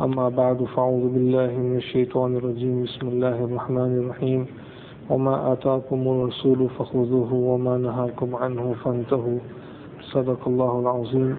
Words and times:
أما 0.00 0.28
بعد 0.28 0.64
فأعوذ 0.64 1.08
بالله 1.08 1.50
من 1.56 1.76
الشيطان 1.76 2.36
الرجيم. 2.36 2.82
بسم 2.82 3.08
الله 3.08 3.44
الرحمن 3.44 3.92
الرحيم. 3.98 4.46
وما 5.10 5.52
آتاكم 5.52 6.00
الرسول 6.08 6.68
فخذوه 6.68 7.32
وما 7.32 7.78
نهاكم 7.78 8.36
عنه 8.36 8.74
فانتهوا. 8.84 9.38
صدق 10.12 10.48
الله 10.48 10.80
العظيم. 10.80 11.36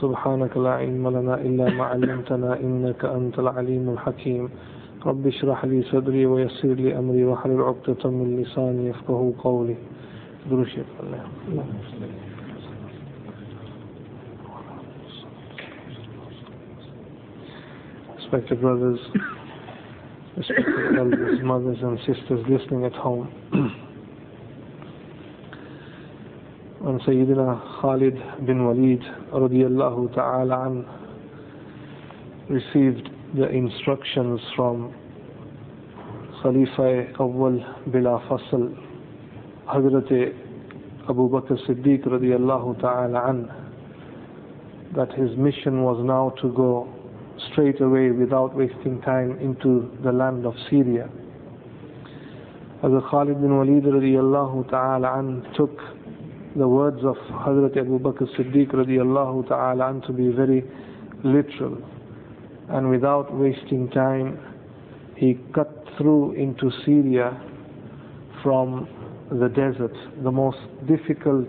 سبحانك 0.00 0.56
لا 0.56 0.70
علم 0.70 1.08
لنا 1.08 1.34
إلا 1.34 1.70
ما 1.74 1.84
علمتنا 1.84 2.60
إنك 2.60 3.04
أنت 3.04 3.38
العليم 3.38 3.90
الحكيم. 3.90 4.48
رب 5.06 5.26
اشرح 5.26 5.64
لي 5.64 5.82
صدري 5.82 6.26
ويسر 6.26 6.68
لي 6.68 6.98
أمري 6.98 7.24
واحلل 7.24 7.62
عقدة 7.62 8.10
من 8.10 8.36
لساني 8.42 8.86
يفقه 8.88 9.32
قولي. 9.42 9.76
دروشي 10.50 10.80
الله. 11.02 11.22
Respected 18.26 18.60
brothers, 18.60 18.98
respected 20.36 20.96
elders, 20.98 21.38
mothers 21.44 21.78
and 21.80 21.96
sisters 22.00 22.44
listening 22.48 22.84
at 22.84 22.92
home. 22.92 23.28
when 26.80 26.98
Sayyidina 27.00 27.80
Khalid 27.80 28.14
bin 28.44 28.64
Walid 28.64 29.00
radiallahu 29.32 30.12
ta'ala 30.14 30.66
an 30.66 30.84
received 32.48 33.08
the 33.36 33.48
instructions 33.48 34.40
from 34.56 34.92
Khalifa 36.42 37.12
Awwal 37.20 37.60
Bila 37.90 38.26
Fasl, 38.28 38.76
Hazrat 39.68 40.34
Abu 41.08 41.28
Bakr 41.30 41.56
Siddiq 41.68 42.04
radiallahu 42.08 42.80
ta'ala 42.80 43.28
an, 43.30 43.48
that 44.96 45.12
his 45.12 45.36
mission 45.38 45.82
was 45.82 46.02
now 46.04 46.30
to 46.42 46.52
go 46.52 46.88
straight 47.50 47.80
away 47.80 48.10
without 48.10 48.54
wasting 48.54 49.00
time 49.02 49.38
into 49.40 49.90
the 50.02 50.12
land 50.12 50.46
of 50.46 50.54
Syria. 50.70 51.08
Hazrat 52.82 53.10
Khalid 53.10 53.40
bin 53.40 53.56
Walid 53.56 53.84
radiallahu 53.84 54.70
ta'ala 54.70 55.18
an 55.18 55.46
took 55.56 55.78
the 56.56 56.68
words 56.68 57.02
of 57.04 57.16
Hazrat 57.44 57.76
Abu 57.76 57.98
Bakr 57.98 58.26
Siddiq 58.36 58.72
radiallahu 58.72 59.48
ta'ala 59.48 59.88
an 59.90 60.02
to 60.02 60.12
be 60.12 60.28
very 60.28 60.64
literal. 61.24 61.78
And 62.68 62.90
without 62.90 63.34
wasting 63.34 63.88
time, 63.90 64.38
he 65.16 65.38
cut 65.54 65.84
through 65.96 66.32
into 66.32 66.70
Syria 66.84 67.40
from 68.42 68.88
the 69.30 69.48
desert, 69.48 69.94
the 70.22 70.30
most 70.30 70.58
difficult 70.86 71.46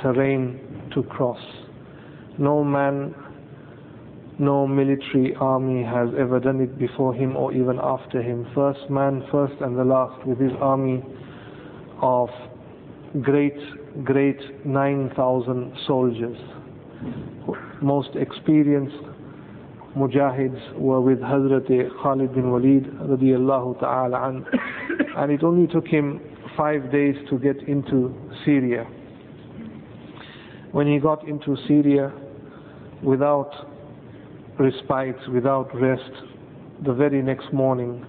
terrain 0.00 0.90
to 0.94 1.02
cross. 1.04 1.40
No 2.38 2.64
man 2.64 3.14
no 4.40 4.66
military 4.66 5.34
army 5.36 5.84
has 5.84 6.08
ever 6.18 6.40
done 6.40 6.60
it 6.62 6.78
before 6.78 7.14
him 7.14 7.36
or 7.36 7.52
even 7.52 7.78
after 7.82 8.22
him. 8.22 8.46
First 8.54 8.88
man, 8.88 9.22
first 9.30 9.52
and 9.60 9.78
the 9.78 9.84
last, 9.84 10.26
with 10.26 10.38
his 10.38 10.52
army 10.60 11.04
of 12.00 12.30
great, 13.20 13.58
great 14.02 14.40
9,000 14.64 15.74
soldiers. 15.86 16.38
Most 17.82 18.16
experienced 18.16 18.96
mujahids 19.94 20.78
were 20.78 21.02
with 21.02 21.18
Hazrat 21.18 21.68
Khalid 22.02 22.34
bin 22.34 22.50
Walid 22.50 22.84
radiallahu 22.84 23.78
ta'ala 23.80 24.28
an, 24.28 24.46
and 25.18 25.32
it 25.32 25.42
only 25.42 25.66
took 25.66 25.86
him 25.86 26.18
five 26.56 26.90
days 26.90 27.14
to 27.28 27.38
get 27.38 27.56
into 27.68 28.14
Syria. 28.46 28.86
When 30.72 30.86
he 30.86 30.98
got 30.98 31.28
into 31.28 31.56
Syria 31.68 32.10
without 33.02 33.69
respite, 34.60 35.16
without 35.32 35.74
rest, 35.74 36.12
the 36.84 36.92
very 36.92 37.22
next 37.22 37.50
morning, 37.50 38.06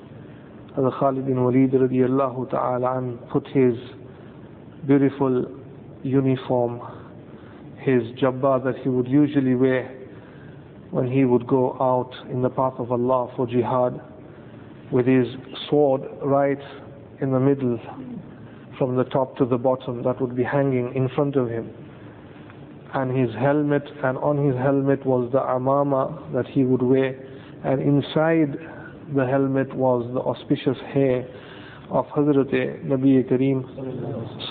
Hazrat 0.76 1.00
Khalid 1.00 1.26
bin 1.26 1.42
Walid 1.46 1.72
radiallahu 1.72 2.52
ta'ala 2.52 2.98
an 2.98 3.18
put 3.32 3.48
his 3.48 3.76
beautiful 4.86 5.46
uniform, 6.04 6.82
his 7.80 8.04
jabba 8.22 8.62
that 8.66 8.76
he 8.84 8.90
would 8.90 9.08
usually 9.08 9.56
wear 9.56 9.98
when 10.92 11.10
he 11.10 11.24
would 11.24 11.48
go 11.48 11.72
out 11.80 12.12
in 12.30 12.42
the 12.42 12.50
path 12.50 12.74
of 12.80 12.92
Allah 12.92 13.32
for 13.38 13.48
jihad, 13.48 14.02
with 14.92 15.08
his 15.08 15.28
sword 15.70 16.02
right 16.22 16.60
in 17.22 17.32
the 17.32 17.40
middle, 17.40 17.80
from 18.78 18.98
the 18.98 19.06
top 19.06 19.38
to 19.38 19.46
the 19.46 19.58
bottom, 19.58 20.04
that 20.04 20.20
would 20.20 20.36
be 20.36 20.44
hanging 20.44 20.94
in 20.96 21.08
front 21.16 21.38
of 21.38 21.50
him 21.50 21.72
and 22.94 23.18
his 23.18 23.34
helmet, 23.36 23.84
and 24.04 24.18
on 24.18 24.46
his 24.46 24.56
helmet 24.58 25.06
was 25.06 25.32
the 25.32 25.40
amama 25.40 26.32
that 26.34 26.48
he 26.48 26.64
would 26.64 26.82
wear, 26.82 27.16
and 27.64 27.82
inside 27.82 28.58
the 29.16 29.26
helmet 29.26 29.74
was 29.74 30.10
the 30.14 30.20
auspicious 30.20 30.78
hair 30.94 31.26
of 31.90 32.06
Hazrat 32.08 32.52
Nabi 32.86 33.24
Kareem 33.30 33.64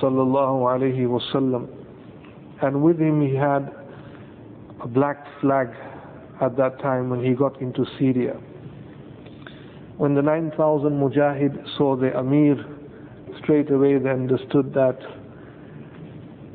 sallallahu 0.01 0.69
alayhi 0.69 1.07
wasallam. 1.07 1.69
And 2.63 2.83
with 2.83 2.99
him 2.99 3.21
he 3.27 3.35
had 3.35 3.75
a 4.83 4.89
black 4.89 5.27
flag 5.41 5.69
at 6.41 6.57
that 6.57 6.79
time 6.81 7.11
when 7.11 7.25
he 7.25 7.33
got 7.33 7.61
into 7.61 7.85
Syria. 7.99 8.35
When 9.97 10.15
the 10.15 10.23
9,000 10.23 10.91
mujahid 10.91 11.77
saw 11.77 11.97
the 11.97 12.17
Amir, 12.19 12.57
straight 13.43 13.71
away 13.71 13.99
they 13.99 14.11
understood 14.11 14.73
that 14.75 14.99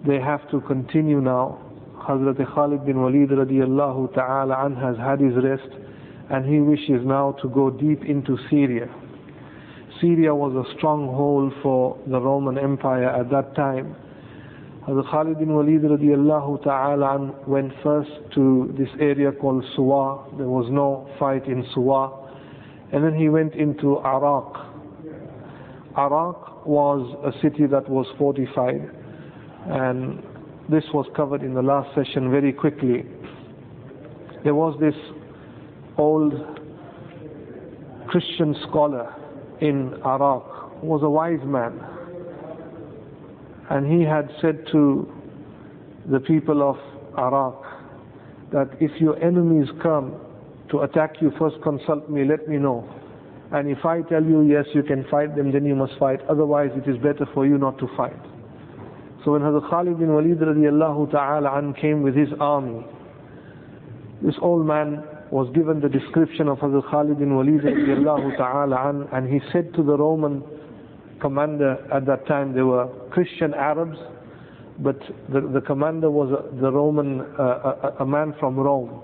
they 0.07 0.19
have 0.19 0.49
to 0.51 0.61
continue 0.61 1.21
now 1.21 1.64
Hazrat 2.07 2.37
Khalid 2.53 2.85
bin 2.85 3.01
Walid 3.01 3.29
radiallahu 3.29 4.13
ta'ala 4.13 4.63
an 4.65 4.75
has 4.75 4.95
had 4.97 5.19
his 5.19 5.33
rest 5.43 5.69
and 6.29 6.45
he 6.45 6.59
wishes 6.59 7.01
now 7.03 7.31
to 7.41 7.49
go 7.49 7.71
deep 7.71 8.05
into 8.05 8.37
Syria. 8.47 8.87
Syria 9.99 10.35
was 10.35 10.53
a 10.53 10.77
stronghold 10.77 11.51
for 11.63 11.97
the 12.05 12.21
Roman 12.21 12.59
Empire 12.59 13.09
at 13.09 13.31
that 13.31 13.55
time. 13.55 13.95
Hazrat 14.87 15.09
Khalid 15.09 15.39
bin 15.39 15.55
Walid 15.55 15.81
radiallahu 15.81 16.63
ta'ala 16.63 17.15
an 17.15 17.33
went 17.47 17.71
first 17.81 18.11
to 18.35 18.71
this 18.77 18.89
area 18.99 19.31
called 19.31 19.63
Suwa. 19.75 20.37
There 20.37 20.47
was 20.47 20.67
no 20.69 21.09
fight 21.17 21.47
in 21.47 21.63
Suwa. 21.75 22.29
And 22.93 23.03
then 23.03 23.15
he 23.15 23.29
went 23.29 23.55
into 23.55 23.97
Iraq. 24.05 24.57
Iraq 25.97 26.67
was 26.67 27.01
a 27.25 27.31
city 27.41 27.65
that 27.65 27.89
was 27.89 28.05
fortified 28.19 28.91
and 29.67 30.21
this 30.69 30.83
was 30.93 31.05
covered 31.15 31.43
in 31.43 31.53
the 31.53 31.61
last 31.61 31.93
session 31.95 32.31
very 32.31 32.51
quickly. 32.51 33.05
There 34.43 34.55
was 34.55 34.77
this 34.79 34.95
old 35.97 36.33
Christian 38.07 38.55
scholar 38.67 39.13
in 39.61 39.93
Iraq 40.05 40.79
who 40.81 40.87
was 40.87 41.03
a 41.03 41.09
wise 41.09 41.43
man. 41.43 41.79
And 43.69 43.91
he 43.91 44.03
had 44.07 44.29
said 44.41 44.65
to 44.71 45.11
the 46.11 46.19
people 46.19 46.61
of 46.67 46.77
Iraq 47.17 47.63
that 48.51 48.69
if 48.79 48.99
your 49.01 49.21
enemies 49.23 49.67
come 49.81 50.15
to 50.69 50.81
attack 50.81 51.21
you, 51.21 51.31
first 51.39 51.55
consult 51.63 52.09
me, 52.09 52.25
let 52.25 52.47
me 52.47 52.57
know. 52.57 52.87
And 53.51 53.69
if 53.69 53.85
I 53.85 54.01
tell 54.01 54.23
you, 54.23 54.41
yes, 54.41 54.65
you 54.73 54.83
can 54.83 55.05
fight 55.09 55.35
them, 55.35 55.51
then 55.51 55.65
you 55.65 55.75
must 55.75 55.93
fight. 55.99 56.19
Otherwise, 56.29 56.71
it 56.75 56.89
is 56.89 56.97
better 56.97 57.27
for 57.33 57.45
you 57.45 57.57
not 57.57 57.77
to 57.79 57.87
fight. 57.95 58.19
So 59.25 59.31
when 59.31 59.41
Hazrat 59.41 59.67
Khalid 59.71 59.97
bin 59.97 60.13
Walid 60.13 60.37
radiallahu 60.37 61.09
ta'ala 61.09 61.57
an 61.57 61.73
came 61.73 62.03
with 62.03 62.15
his 62.15 62.29
army, 62.39 62.85
this 64.21 64.35
old 64.39 64.67
man 64.67 65.03
was 65.31 65.49
given 65.55 65.81
the 65.81 65.89
description 65.89 66.47
of 66.47 66.59
Hazrat 66.59 66.87
Khalid 66.91 67.17
bin 67.17 67.35
Walid 67.35 67.61
radiallahu 67.61 68.37
ta'ala 68.37 68.89
an, 68.89 69.07
and 69.11 69.27
he 69.27 69.39
said 69.51 69.73
to 69.73 69.81
the 69.81 69.97
Roman 69.97 70.43
commander 71.19 71.75
at 71.91 72.05
that 72.05 72.27
time, 72.27 72.53
they 72.53 72.61
were 72.61 72.87
Christian 73.09 73.55
Arabs, 73.55 73.97
but 74.77 74.99
the, 75.33 75.41
the 75.41 75.61
commander 75.61 76.11
was 76.11 76.29
a, 76.29 76.61
the 76.61 76.71
Roman, 76.71 77.21
uh, 77.21 77.93
a, 77.97 78.03
a 78.03 78.05
man 78.05 78.35
from 78.39 78.57
Rome. 78.57 79.01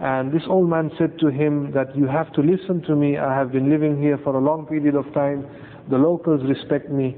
And 0.00 0.32
this 0.32 0.42
old 0.46 0.70
man 0.70 0.92
said 0.96 1.18
to 1.18 1.26
him 1.26 1.72
that 1.72 1.96
you 1.96 2.06
have 2.06 2.32
to 2.34 2.40
listen 2.40 2.82
to 2.82 2.94
me, 2.94 3.18
I 3.18 3.34
have 3.36 3.50
been 3.50 3.68
living 3.68 4.00
here 4.00 4.18
for 4.22 4.36
a 4.36 4.40
long 4.40 4.66
period 4.66 4.94
of 4.94 5.12
time, 5.12 5.44
the 5.90 5.98
locals 5.98 6.40
respect 6.44 6.88
me, 6.88 7.16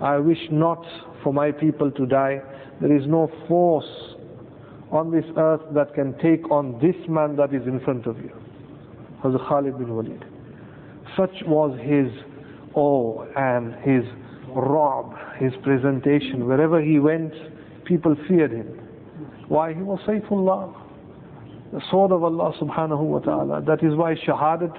I 0.00 0.18
wish 0.18 0.38
not 0.50 0.84
for 1.22 1.32
my 1.32 1.50
people 1.50 1.90
to 1.90 2.06
die. 2.06 2.40
There 2.80 2.94
is 2.96 3.06
no 3.06 3.30
force 3.46 3.84
on 4.90 5.10
this 5.10 5.24
earth 5.36 5.60
that 5.74 5.94
can 5.94 6.16
take 6.18 6.50
on 6.50 6.78
this 6.80 6.96
man 7.08 7.36
that 7.36 7.52
is 7.54 7.66
in 7.66 7.80
front 7.80 8.06
of 8.06 8.16
you. 8.18 8.30
Hazrat 9.22 9.48
Khalid 9.48 9.78
bin 9.78 9.94
Walid. 9.94 10.24
such 11.16 11.42
was 11.46 11.78
his 11.80 12.08
awe 12.74 13.24
and 13.36 13.74
his 13.82 14.04
rob, 14.54 15.14
his 15.38 15.52
presentation. 15.62 16.46
Wherever 16.46 16.80
he 16.80 16.98
went, 16.98 17.32
people 17.84 18.14
feared 18.28 18.52
him. 18.52 18.66
Why? 19.48 19.74
He 19.74 19.82
was 19.82 19.98
Saifullah, 20.06 20.74
the 21.72 21.80
sword 21.90 22.12
of 22.12 22.22
Allah 22.22 22.52
subhanahu 22.60 23.00
wa 23.02 23.18
ta'ala. 23.18 23.62
That 23.62 23.82
is 23.82 23.94
why 23.94 24.14
Shahadat 24.14 24.76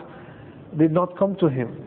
did 0.78 0.92
not 0.92 1.18
come 1.18 1.36
to 1.38 1.48
him. 1.48 1.86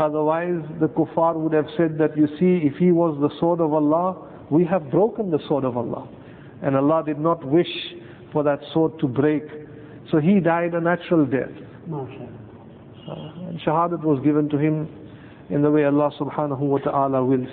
Otherwise, 0.00 0.62
the 0.80 0.88
kuffar 0.88 1.36
would 1.36 1.52
have 1.52 1.66
said 1.76 1.98
that, 1.98 2.16
you 2.16 2.26
see, 2.38 2.66
if 2.66 2.76
he 2.78 2.90
was 2.90 3.18
the 3.20 3.28
sword 3.38 3.60
of 3.60 3.74
Allah, 3.74 4.16
we 4.50 4.64
have 4.64 4.90
broken 4.90 5.30
the 5.30 5.38
sword 5.46 5.64
of 5.64 5.76
Allah. 5.76 6.08
And 6.62 6.74
Allah 6.74 7.02
did 7.04 7.18
not 7.18 7.44
wish 7.46 7.68
for 8.32 8.42
that 8.42 8.60
sword 8.72 8.98
to 9.00 9.06
break. 9.06 9.44
So 10.10 10.18
he 10.18 10.40
died 10.40 10.72
a 10.72 10.80
natural 10.80 11.26
death. 11.26 11.52
Uh, 11.92 13.48
and 13.48 13.60
Shahadat 13.60 14.02
was 14.02 14.20
given 14.24 14.48
to 14.48 14.56
him 14.58 14.88
in 15.50 15.60
the 15.60 15.70
way 15.70 15.84
Allah 15.84 16.10
subhanahu 16.18 16.60
wa 16.60 16.78
ta'ala 16.78 17.22
wills. 17.22 17.48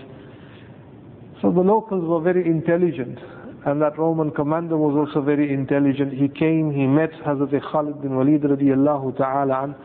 So 1.41 1.51
the 1.51 1.59
locals 1.61 2.07
were 2.07 2.21
very 2.21 2.45
intelligent. 2.47 3.19
And 3.65 3.81
that 3.81 3.97
Roman 3.97 4.31
commander 4.31 4.77
was 4.77 4.95
also 4.95 5.21
very 5.21 5.53
intelligent. 5.53 6.13
He 6.13 6.29
came, 6.29 6.71
he 6.71 6.87
met 6.87 7.11
Hazrat 7.25 7.59
Khalid 7.71 8.01
bin 8.01 8.15
Walid 8.15 8.43
radiallahu 8.43 9.17
ta'ala 9.17 9.63
an, 9.63 9.75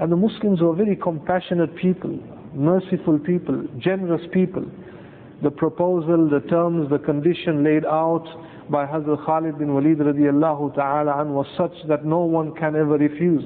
and 0.00 0.10
the 0.10 0.16
Muslims 0.16 0.60
were 0.60 0.74
very 0.74 0.96
compassionate 0.96 1.74
people, 1.76 2.18
merciful 2.54 3.18
people, 3.18 3.66
generous 3.78 4.22
people. 4.32 4.64
The 5.42 5.50
proposal, 5.50 6.28
the 6.28 6.40
terms, 6.48 6.90
the 6.90 6.98
condition 6.98 7.62
laid 7.62 7.84
out 7.84 8.24
by 8.70 8.86
Hazrat 8.86 9.24
Khalid 9.26 9.58
bin 9.58 9.74
Walid 9.74 9.98
radiallahu 9.98 10.74
ta'ala 10.74 11.20
an 11.20 11.34
was 11.34 11.46
such 11.56 11.72
that 11.88 12.04
no 12.04 12.20
one 12.20 12.54
can 12.54 12.74
ever 12.76 12.96
refuse. 12.96 13.44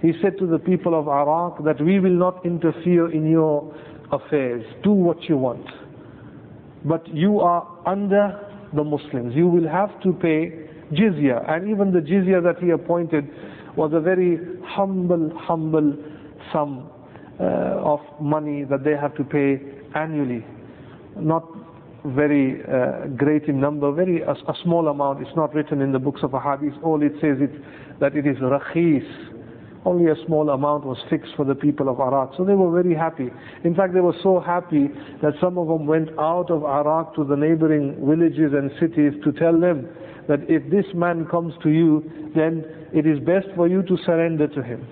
He 0.00 0.12
said 0.22 0.38
to 0.38 0.46
the 0.46 0.58
people 0.58 0.98
of 0.98 1.08
Iraq 1.08 1.64
that 1.64 1.80
we 1.84 1.98
will 1.98 2.16
not 2.16 2.44
interfere 2.46 3.10
in 3.10 3.28
your 3.28 3.74
affairs. 4.12 4.64
Do 4.84 4.92
what 4.92 5.22
you 5.24 5.36
want. 5.36 5.66
But 6.84 7.06
you 7.12 7.40
are 7.40 7.66
under 7.84 8.38
the 8.72 8.84
Muslims. 8.84 9.34
You 9.34 9.48
will 9.48 9.68
have 9.68 10.00
to 10.02 10.12
pay 10.12 10.68
jizya. 10.92 11.50
And 11.50 11.68
even 11.68 11.92
the 11.92 11.98
jizya 12.00 12.42
that 12.44 12.62
he 12.62 12.70
appointed 12.70 13.28
was 13.76 13.92
a 13.94 14.00
very 14.00 14.38
humble, 14.64 15.30
humble 15.36 15.96
sum 16.52 16.90
uh, 17.40 17.44
of 17.44 18.00
money 18.20 18.64
that 18.64 18.84
they 18.84 18.96
have 18.96 19.14
to 19.16 19.24
pay 19.24 19.60
annually. 19.94 20.44
Not 21.16 21.44
very 22.04 22.62
uh, 22.64 23.06
great 23.16 23.44
in 23.44 23.60
number, 23.60 23.92
very 23.92 24.22
a, 24.22 24.32
a, 24.32 24.54
small 24.62 24.88
amount. 24.88 25.20
It's 25.20 25.36
not 25.36 25.54
written 25.54 25.80
in 25.80 25.92
the 25.92 25.98
books 25.98 26.20
of 26.22 26.32
hadith. 26.32 26.74
All 26.82 27.02
it 27.02 27.12
says 27.20 27.38
is 27.40 27.50
that 28.00 28.16
it 28.16 28.26
is 28.26 28.36
rakhis. 28.38 29.04
Only 29.84 30.10
a 30.10 30.16
small 30.26 30.50
amount 30.50 30.84
was 30.84 30.98
fixed 31.08 31.32
for 31.36 31.44
the 31.44 31.54
people 31.54 31.88
of 31.88 32.00
Iraq. 32.00 32.34
So 32.36 32.44
they 32.44 32.54
were 32.54 32.70
very 32.70 32.94
happy. 32.94 33.30
In 33.64 33.74
fact, 33.74 33.94
they 33.94 34.00
were 34.00 34.16
so 34.22 34.40
happy 34.40 34.88
that 35.22 35.34
some 35.40 35.56
of 35.56 35.68
them 35.68 35.86
went 35.86 36.10
out 36.18 36.50
of 36.50 36.64
Iraq 36.64 37.14
to 37.14 37.24
the 37.24 37.36
neighboring 37.36 37.94
villages 38.04 38.52
and 38.52 38.70
cities 38.80 39.12
to 39.24 39.32
tell 39.32 39.58
them 39.58 39.88
that 40.28 40.40
if 40.48 40.68
this 40.70 40.84
man 40.94 41.26
comes 41.26 41.54
to 41.62 41.70
you, 41.70 42.02
then 42.34 42.64
it 42.92 43.06
is 43.06 43.18
best 43.20 43.46
for 43.56 43.68
you 43.68 43.82
to 43.82 43.96
surrender 44.04 44.46
to 44.48 44.62
him. 44.62 44.86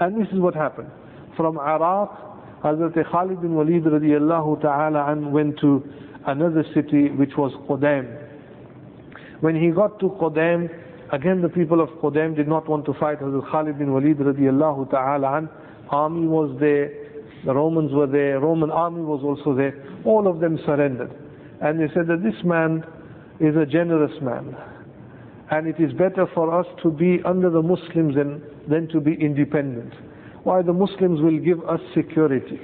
And 0.00 0.20
this 0.20 0.28
is 0.32 0.38
what 0.40 0.54
happened. 0.54 0.90
From 1.36 1.58
Iraq, 1.58 2.62
Hazrat 2.62 2.94
Khalid 3.10 3.40
bin 3.40 3.54
Walid 3.54 3.84
radiallahu 3.84 4.60
ta'ala 4.60 5.14
went 5.30 5.58
to 5.60 5.84
another 6.26 6.64
city 6.74 7.10
which 7.10 7.36
was 7.36 7.52
Qudaim. 7.68 8.24
When 9.40 9.54
he 9.54 9.70
got 9.70 10.00
to 10.00 10.08
Qudaim, 10.20 10.68
again 11.12 11.40
the 11.42 11.48
people 11.48 11.80
of 11.80 11.88
Qudaim 12.00 12.36
did 12.36 12.48
not 12.48 12.68
want 12.68 12.84
to 12.86 12.94
fight 12.94 13.20
Hazrat 13.20 13.50
Khalid 13.50 13.78
bin 13.78 13.92
Walid 13.92 14.18
radiallahu 14.18 14.90
ta'ala 14.90 15.38
an. 15.38 15.48
Army 15.90 16.26
was 16.26 16.54
there, 16.60 16.92
the 17.44 17.54
Romans 17.54 17.92
were 17.92 18.06
there, 18.06 18.40
Roman 18.40 18.70
army 18.70 19.02
was 19.02 19.22
also 19.24 19.56
there. 19.56 19.74
All 20.04 20.26
of 20.28 20.40
them 20.40 20.58
surrendered. 20.66 21.10
And 21.60 21.80
they 21.80 21.92
said 21.94 22.06
that 22.08 22.22
this 22.22 22.44
man 22.44 22.84
is 23.40 23.56
a 23.56 23.64
generous 23.66 24.12
man. 24.22 24.56
And 25.50 25.66
it 25.66 25.76
is 25.80 25.92
better 25.92 26.26
for 26.34 26.58
us 26.58 26.66
to 26.82 26.90
be 26.90 27.20
under 27.24 27.48
the 27.50 27.62
Muslims 27.62 28.16
than, 28.16 28.42
than 28.68 28.88
to 28.88 29.00
be 29.00 29.14
independent. 29.14 29.94
Why? 30.44 30.62
The 30.62 30.72
Muslims 30.72 31.20
will 31.20 31.38
give 31.38 31.60
us 31.68 31.80
security. 31.94 32.60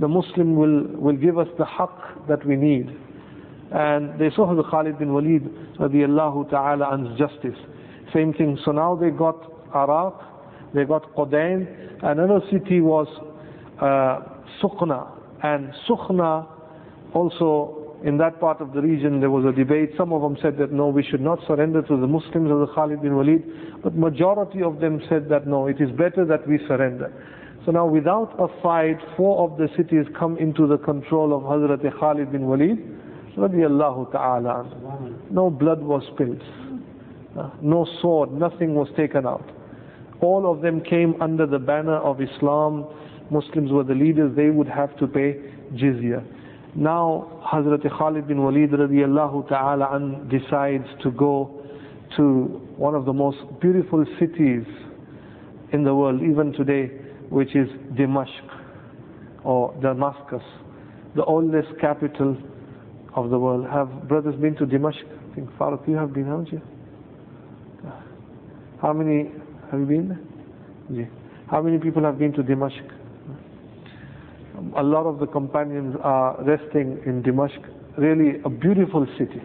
The 0.00 0.08
Muslim 0.08 0.56
will, 0.56 0.84
will 1.00 1.16
give 1.16 1.38
us 1.38 1.48
the 1.58 1.64
haqq 1.64 2.26
that 2.28 2.44
we 2.46 2.56
need. 2.56 2.88
And 3.72 4.18
they 4.20 4.30
saw 4.36 4.54
the 4.54 4.64
Khalid 4.64 4.98
bin 4.98 5.12
Walid 5.12 5.44
radiallahu 5.78 6.50
ta'ala 6.50 6.92
an's 6.92 7.18
justice. 7.18 7.58
Same 8.12 8.34
thing. 8.34 8.58
So 8.64 8.72
now 8.72 8.94
they 8.94 9.10
got 9.10 9.36
Iraq, 9.74 10.20
they 10.74 10.84
got 10.84 11.14
Qudain. 11.14 11.66
Another 12.02 12.40
city 12.50 12.80
was 12.80 13.06
uh, 13.80 14.20
Suqna. 14.62 15.08
And 15.42 15.72
Suqna 15.88 16.46
also 17.14 17.96
in 18.04 18.18
that 18.18 18.40
part 18.40 18.60
of 18.60 18.72
the 18.72 18.82
region 18.82 19.20
there 19.20 19.30
was 19.30 19.44
a 19.44 19.56
debate. 19.56 19.92
Some 19.96 20.12
of 20.12 20.20
them 20.22 20.36
said 20.42 20.58
that 20.58 20.72
no, 20.72 20.88
we 20.88 21.02
should 21.02 21.20
not 21.20 21.38
surrender 21.46 21.82
to 21.82 21.96
the 21.96 22.06
Muslims 22.06 22.50
of 22.50 22.60
the 22.60 22.68
Khalid 22.74 23.00
bin 23.00 23.16
Walid. 23.16 23.42
But 23.82 23.94
majority 23.94 24.62
of 24.62 24.80
them 24.80 25.00
said 25.08 25.28
that 25.30 25.46
no, 25.46 25.66
it 25.66 25.80
is 25.80 25.90
better 25.92 26.24
that 26.26 26.46
we 26.46 26.58
surrender. 26.68 27.12
So 27.64 27.70
now 27.70 27.86
without 27.86 28.34
a 28.38 28.48
fight, 28.60 28.98
four 29.16 29.48
of 29.48 29.56
the 29.56 29.68
cities 29.76 30.04
come 30.18 30.36
into 30.36 30.66
the 30.66 30.78
control 30.78 31.32
of 31.34 31.42
Hazrat 31.44 31.82
Khalid 31.98 32.32
bin 32.32 32.46
Walid. 32.46 32.78
Radiallahu 33.36 34.12
ta'ala. 34.12 35.16
No 35.30 35.50
blood 35.50 35.82
was 35.82 36.02
spilled. 36.14 36.42
Uh, 37.38 37.50
no 37.62 37.86
sword, 38.02 38.30
nothing 38.32 38.74
was 38.74 38.88
taken 38.96 39.26
out. 39.26 39.48
All 40.20 40.50
of 40.50 40.60
them 40.60 40.82
came 40.82 41.20
under 41.22 41.46
the 41.46 41.58
banner 41.58 41.96
of 41.96 42.20
Islam. 42.20 42.86
Muslims 43.30 43.72
were 43.72 43.84
the 43.84 43.94
leaders, 43.94 44.36
they 44.36 44.50
would 44.50 44.68
have 44.68 44.94
to 44.98 45.06
pay 45.06 45.36
jizya. 45.74 46.22
Now 46.74 47.42
Hazrat 47.50 47.88
Khalid 47.98 48.28
bin 48.28 48.42
Walid 48.42 48.70
radiallahu 48.70 49.48
ta'ala 49.48 49.98
decides 50.30 50.86
to 51.02 51.10
go 51.10 51.64
to 52.16 52.60
one 52.76 52.94
of 52.94 53.06
the 53.06 53.12
most 53.12 53.38
beautiful 53.60 54.04
cities 54.20 54.64
in 55.72 55.84
the 55.84 55.94
world, 55.94 56.22
even 56.22 56.52
today, 56.52 56.88
which 57.30 57.56
is 57.56 57.68
Damascus 57.96 58.34
or 59.44 59.74
Damascus, 59.80 60.42
the 61.16 61.24
oldest 61.24 61.68
capital 61.80 62.36
of 63.14 63.30
the 63.30 63.38
world. 63.38 63.66
Have 63.70 64.08
brothers 64.08 64.34
been 64.36 64.54
to 64.56 64.66
Damascus? 64.66 65.04
I 65.30 65.34
think 65.34 65.50
Farooq, 65.52 65.86
you 65.88 65.96
have 65.96 66.12
been, 66.12 66.26
haven't 66.26 66.52
you? 66.52 66.60
How 68.80 68.92
many 68.92 69.30
have 69.70 69.80
you 69.80 69.86
been? 69.86 71.08
How 71.50 71.62
many 71.62 71.78
people 71.78 72.02
have 72.02 72.18
been 72.18 72.32
to 72.32 72.42
Damascus? 72.42 72.92
a 74.76 74.82
lot 74.82 75.06
of 75.06 75.18
the 75.18 75.26
companions 75.26 75.96
are 76.02 76.42
resting 76.44 77.00
in 77.06 77.22
Damascus. 77.22 77.70
Really 77.98 78.40
a 78.44 78.48
beautiful 78.50 79.06
city. 79.18 79.42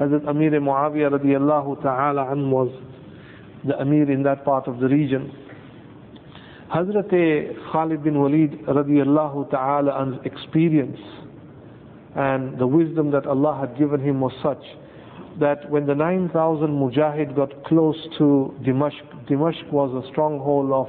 Hazrat 0.00 0.28
Amir 0.28 0.52
Muawiyah 0.52 1.10
radiallahu 1.10 1.82
ta'ala 1.82 2.30
an 2.32 2.50
was 2.50 2.70
the 3.66 3.78
Amir 3.80 4.10
in 4.10 4.22
that 4.22 4.44
part 4.44 4.68
of 4.68 4.78
the 4.78 4.88
region. 4.88 5.32
Hazrat 6.74 7.10
Khalid 7.72 8.02
bin 8.04 8.18
Walid 8.18 8.52
radiallahu 8.66 9.50
ta'ala 9.50 10.00
an's 10.00 10.18
experience 10.24 10.98
and 12.16 12.58
the 12.58 12.66
wisdom 12.66 13.10
that 13.10 13.26
Allah 13.26 13.58
had 13.60 13.78
given 13.78 14.00
him 14.00 14.20
was 14.20 14.32
such 14.42 14.62
that 15.38 15.70
when 15.70 15.86
the 15.86 15.94
9,000 15.94 16.68
mujahid 16.68 17.36
got 17.36 17.64
close 17.64 17.96
to 18.16 18.54
Damascus, 18.64 19.02
Damascus 19.28 19.64
was 19.70 20.02
a 20.02 20.08
stronghold 20.10 20.72
of 20.72 20.88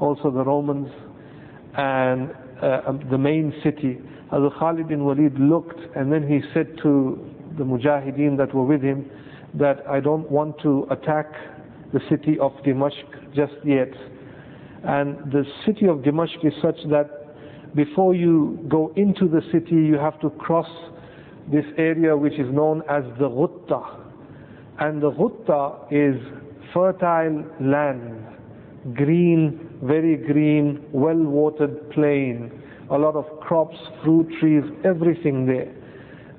also 0.00 0.30
the 0.30 0.44
Romans 0.44 0.88
and 1.76 2.30
uh, 2.62 2.82
um, 2.86 3.00
the 3.10 3.16
main 3.16 3.54
city, 3.64 3.98
Hazrat 4.30 4.58
Khalid 4.58 4.88
bin 4.88 5.04
Walid 5.04 5.38
looked 5.38 5.80
and 5.96 6.12
then 6.12 6.28
he 6.28 6.40
said 6.52 6.76
to 6.82 7.18
the 7.56 7.64
mujahideen 7.64 8.36
that 8.36 8.54
were 8.54 8.64
with 8.64 8.82
him 8.82 9.10
that 9.54 9.82
I 9.88 10.00
don't 10.00 10.30
want 10.30 10.60
to 10.62 10.86
attack 10.90 11.32
the 11.92 12.00
city 12.10 12.38
of 12.38 12.52
Damascus 12.64 13.02
just 13.34 13.54
yet. 13.64 13.90
And 14.84 15.32
the 15.32 15.44
city 15.64 15.86
of 15.86 16.04
Damascus 16.04 16.38
is 16.44 16.52
such 16.62 16.76
that 16.90 17.19
before 17.74 18.14
you 18.14 18.58
go 18.68 18.92
into 18.96 19.28
the 19.28 19.42
city, 19.52 19.76
you 19.76 19.94
have 19.94 20.20
to 20.20 20.30
cross 20.30 20.68
this 21.50 21.64
area 21.78 22.16
which 22.16 22.34
is 22.34 22.52
known 22.52 22.82
as 22.88 23.04
the 23.18 23.28
Ghutta. 23.28 23.98
And 24.78 25.02
the 25.02 25.10
Ghutta 25.10 25.86
is 25.90 26.20
fertile 26.72 27.44
land, 27.60 28.26
green, 28.94 29.78
very 29.82 30.16
green, 30.16 30.84
well-watered 30.92 31.90
plain, 31.90 32.50
a 32.90 32.98
lot 32.98 33.14
of 33.14 33.24
crops, 33.40 33.76
fruit 34.02 34.28
trees, 34.40 34.64
everything 34.84 35.46
there. 35.46 35.74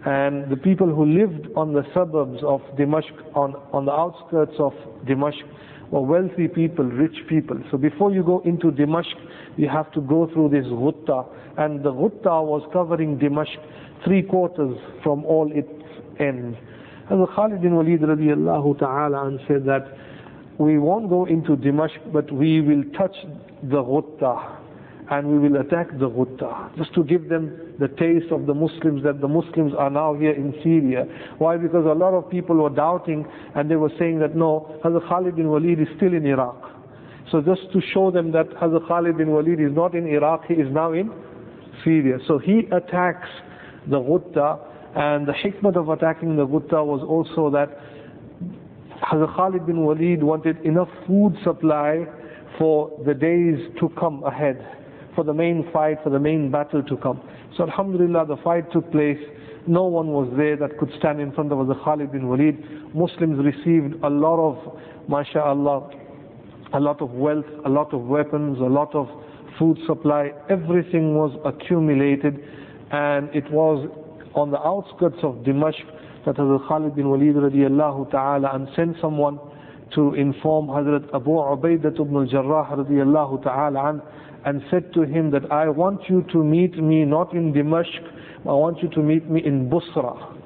And 0.03 0.51
the 0.51 0.57
people 0.57 0.87
who 0.87 1.05
lived 1.05 1.47
on 1.55 1.73
the 1.73 1.83
suburbs 1.93 2.39
of 2.43 2.61
Damascus, 2.77 3.11
on, 3.35 3.55
on 3.71 3.85
the 3.85 3.91
outskirts 3.91 4.55
of 4.57 4.73
Damascus, 5.05 5.43
were 5.91 6.01
wealthy 6.01 6.47
people, 6.47 6.85
rich 6.85 7.15
people. 7.27 7.61
So 7.69 7.77
before 7.77 8.11
you 8.11 8.23
go 8.23 8.39
into 8.39 8.71
Damascus, 8.71 9.13
you 9.57 9.67
have 9.69 9.91
to 9.91 10.01
go 10.01 10.29
through 10.33 10.49
this 10.49 10.65
Ghutta. 10.65 11.27
And 11.57 11.83
the 11.83 11.91
Ghutta 11.91 12.43
was 12.43 12.67
covering 12.73 13.17
Damascus 13.17 13.57
three 14.05 14.23
quarters 14.23 14.77
from 15.03 15.25
all 15.25 15.51
its 15.53 15.69
ends. 16.19 16.57
And 17.09 17.21
the 17.21 17.27
Khalid 17.27 17.61
bin 17.61 17.75
Walid 17.75 18.01
radiallahu 18.01 18.79
ta'ala 18.79 19.37
said 19.47 19.65
that 19.65 19.97
we 20.57 20.77
won't 20.79 21.09
go 21.09 21.25
into 21.25 21.55
Damascus, 21.55 22.01
but 22.13 22.31
we 22.31 22.61
will 22.61 22.83
touch 22.97 23.15
the 23.63 23.83
Ghutta 23.83 24.60
and 25.11 25.27
we 25.27 25.37
will 25.37 25.59
attack 25.59 25.91
the 25.99 26.09
Ghutta, 26.09 26.75
just 26.77 26.93
to 26.95 27.03
give 27.03 27.27
them 27.27 27.75
the 27.79 27.89
taste 27.89 28.31
of 28.31 28.45
the 28.45 28.53
Muslims, 28.53 29.03
that 29.03 29.19
the 29.19 29.27
Muslims 29.27 29.73
are 29.77 29.89
now 29.89 30.13
here 30.13 30.31
in 30.31 30.53
Syria. 30.63 31.03
Why? 31.37 31.57
Because 31.57 31.85
a 31.85 31.93
lot 31.93 32.13
of 32.13 32.29
people 32.29 32.55
were 32.55 32.69
doubting 32.69 33.27
and 33.53 33.69
they 33.69 33.75
were 33.75 33.91
saying 33.99 34.19
that 34.19 34.37
no, 34.37 34.79
Hazrat 34.85 35.09
Khalid 35.09 35.35
bin 35.35 35.49
Walid 35.49 35.81
is 35.81 35.87
still 35.97 36.13
in 36.13 36.25
Iraq. 36.25 36.63
So 37.29 37.41
just 37.41 37.61
to 37.73 37.81
show 37.93 38.09
them 38.09 38.31
that 38.31 38.49
Hazrat 38.51 38.87
Khalid 38.87 39.17
bin 39.17 39.31
Walid 39.31 39.59
is 39.59 39.73
not 39.73 39.95
in 39.95 40.07
Iraq, 40.07 40.45
he 40.47 40.53
is 40.53 40.71
now 40.71 40.93
in 40.93 41.11
Syria. 41.83 42.17
So 42.25 42.37
he 42.37 42.69
attacks 42.71 43.27
the 43.89 43.99
Ghutta 43.99 44.59
and 44.95 45.27
the 45.27 45.33
hikmah 45.33 45.75
of 45.75 45.89
attacking 45.89 46.37
the 46.37 46.47
Ghutta 46.47 46.85
was 46.85 47.03
also 47.05 47.51
that 47.51 47.77
Hazrat 49.03 49.35
Khalid 49.35 49.65
bin 49.65 49.83
Walid 49.83 50.23
wanted 50.23 50.57
enough 50.61 50.89
food 51.05 51.35
supply 51.43 52.05
for 52.57 52.97
the 53.05 53.13
days 53.13 53.59
to 53.81 53.89
come 53.99 54.23
ahead 54.23 54.77
for 55.15 55.23
the 55.23 55.33
main 55.33 55.69
fight, 55.71 55.97
for 56.03 56.09
the 56.09 56.19
main 56.19 56.51
battle 56.51 56.83
to 56.83 56.97
come. 56.97 57.21
So 57.57 57.63
Alhamdulillah, 57.63 58.27
the 58.27 58.37
fight 58.43 58.71
took 58.71 58.91
place. 58.91 59.19
No 59.67 59.85
one 59.85 60.07
was 60.07 60.31
there 60.37 60.55
that 60.57 60.77
could 60.79 60.89
stand 60.97 61.19
in 61.19 61.31
front 61.31 61.51
of 61.51 61.67
the 61.67 61.75
Khalid 61.75 62.11
bin 62.11 62.27
Walid. 62.27 62.95
Muslims 62.95 63.43
received 63.43 64.03
a 64.03 64.09
lot 64.09 64.39
of, 64.39 64.79
mashallah, 65.07 65.89
a 66.73 66.79
lot 66.79 67.01
of 67.01 67.11
wealth, 67.11 67.45
a 67.65 67.69
lot 67.69 67.93
of 67.93 68.01
weapons, 68.01 68.57
a 68.59 68.63
lot 68.63 68.93
of 68.95 69.07
food 69.59 69.77
supply. 69.85 70.31
Everything 70.49 71.15
was 71.15 71.37
accumulated 71.45 72.39
and 72.91 73.29
it 73.35 73.49
was 73.51 73.87
on 74.33 74.51
the 74.51 74.59
outskirts 74.59 75.17
of 75.23 75.35
Dimashq 75.45 75.85
that 76.25 76.35
Hazrat 76.35 76.67
Khalid 76.67 76.95
bin 76.95 77.09
Walid 77.09 77.35
radiallahu 77.35 78.11
ta'ala 78.11 78.51
and 78.53 78.67
sent 78.75 78.95
someone 79.01 79.39
to 79.95 80.13
inform 80.13 80.67
Hazrat 80.67 81.13
Abu 81.13 81.31
Ubaidah 81.31 81.99
ibn 81.99 82.15
al-Jarrah 82.15 82.77
radiallahu 82.77 83.43
ta'ala 83.43 84.01
and 84.45 84.61
said 84.71 84.93
to 84.93 85.01
him 85.03 85.31
that 85.31 85.51
I 85.51 85.69
want 85.69 86.01
you 86.09 86.25
to 86.31 86.43
meet 86.43 86.77
me 86.77 87.05
not 87.05 87.33
in 87.33 87.53
Dimashq, 87.53 88.01
I 88.47 88.53
want 88.53 88.81
you 88.81 88.89
to 88.89 88.99
meet 89.01 89.29
me 89.29 89.41
in 89.45 89.69
Busra. 89.69 90.37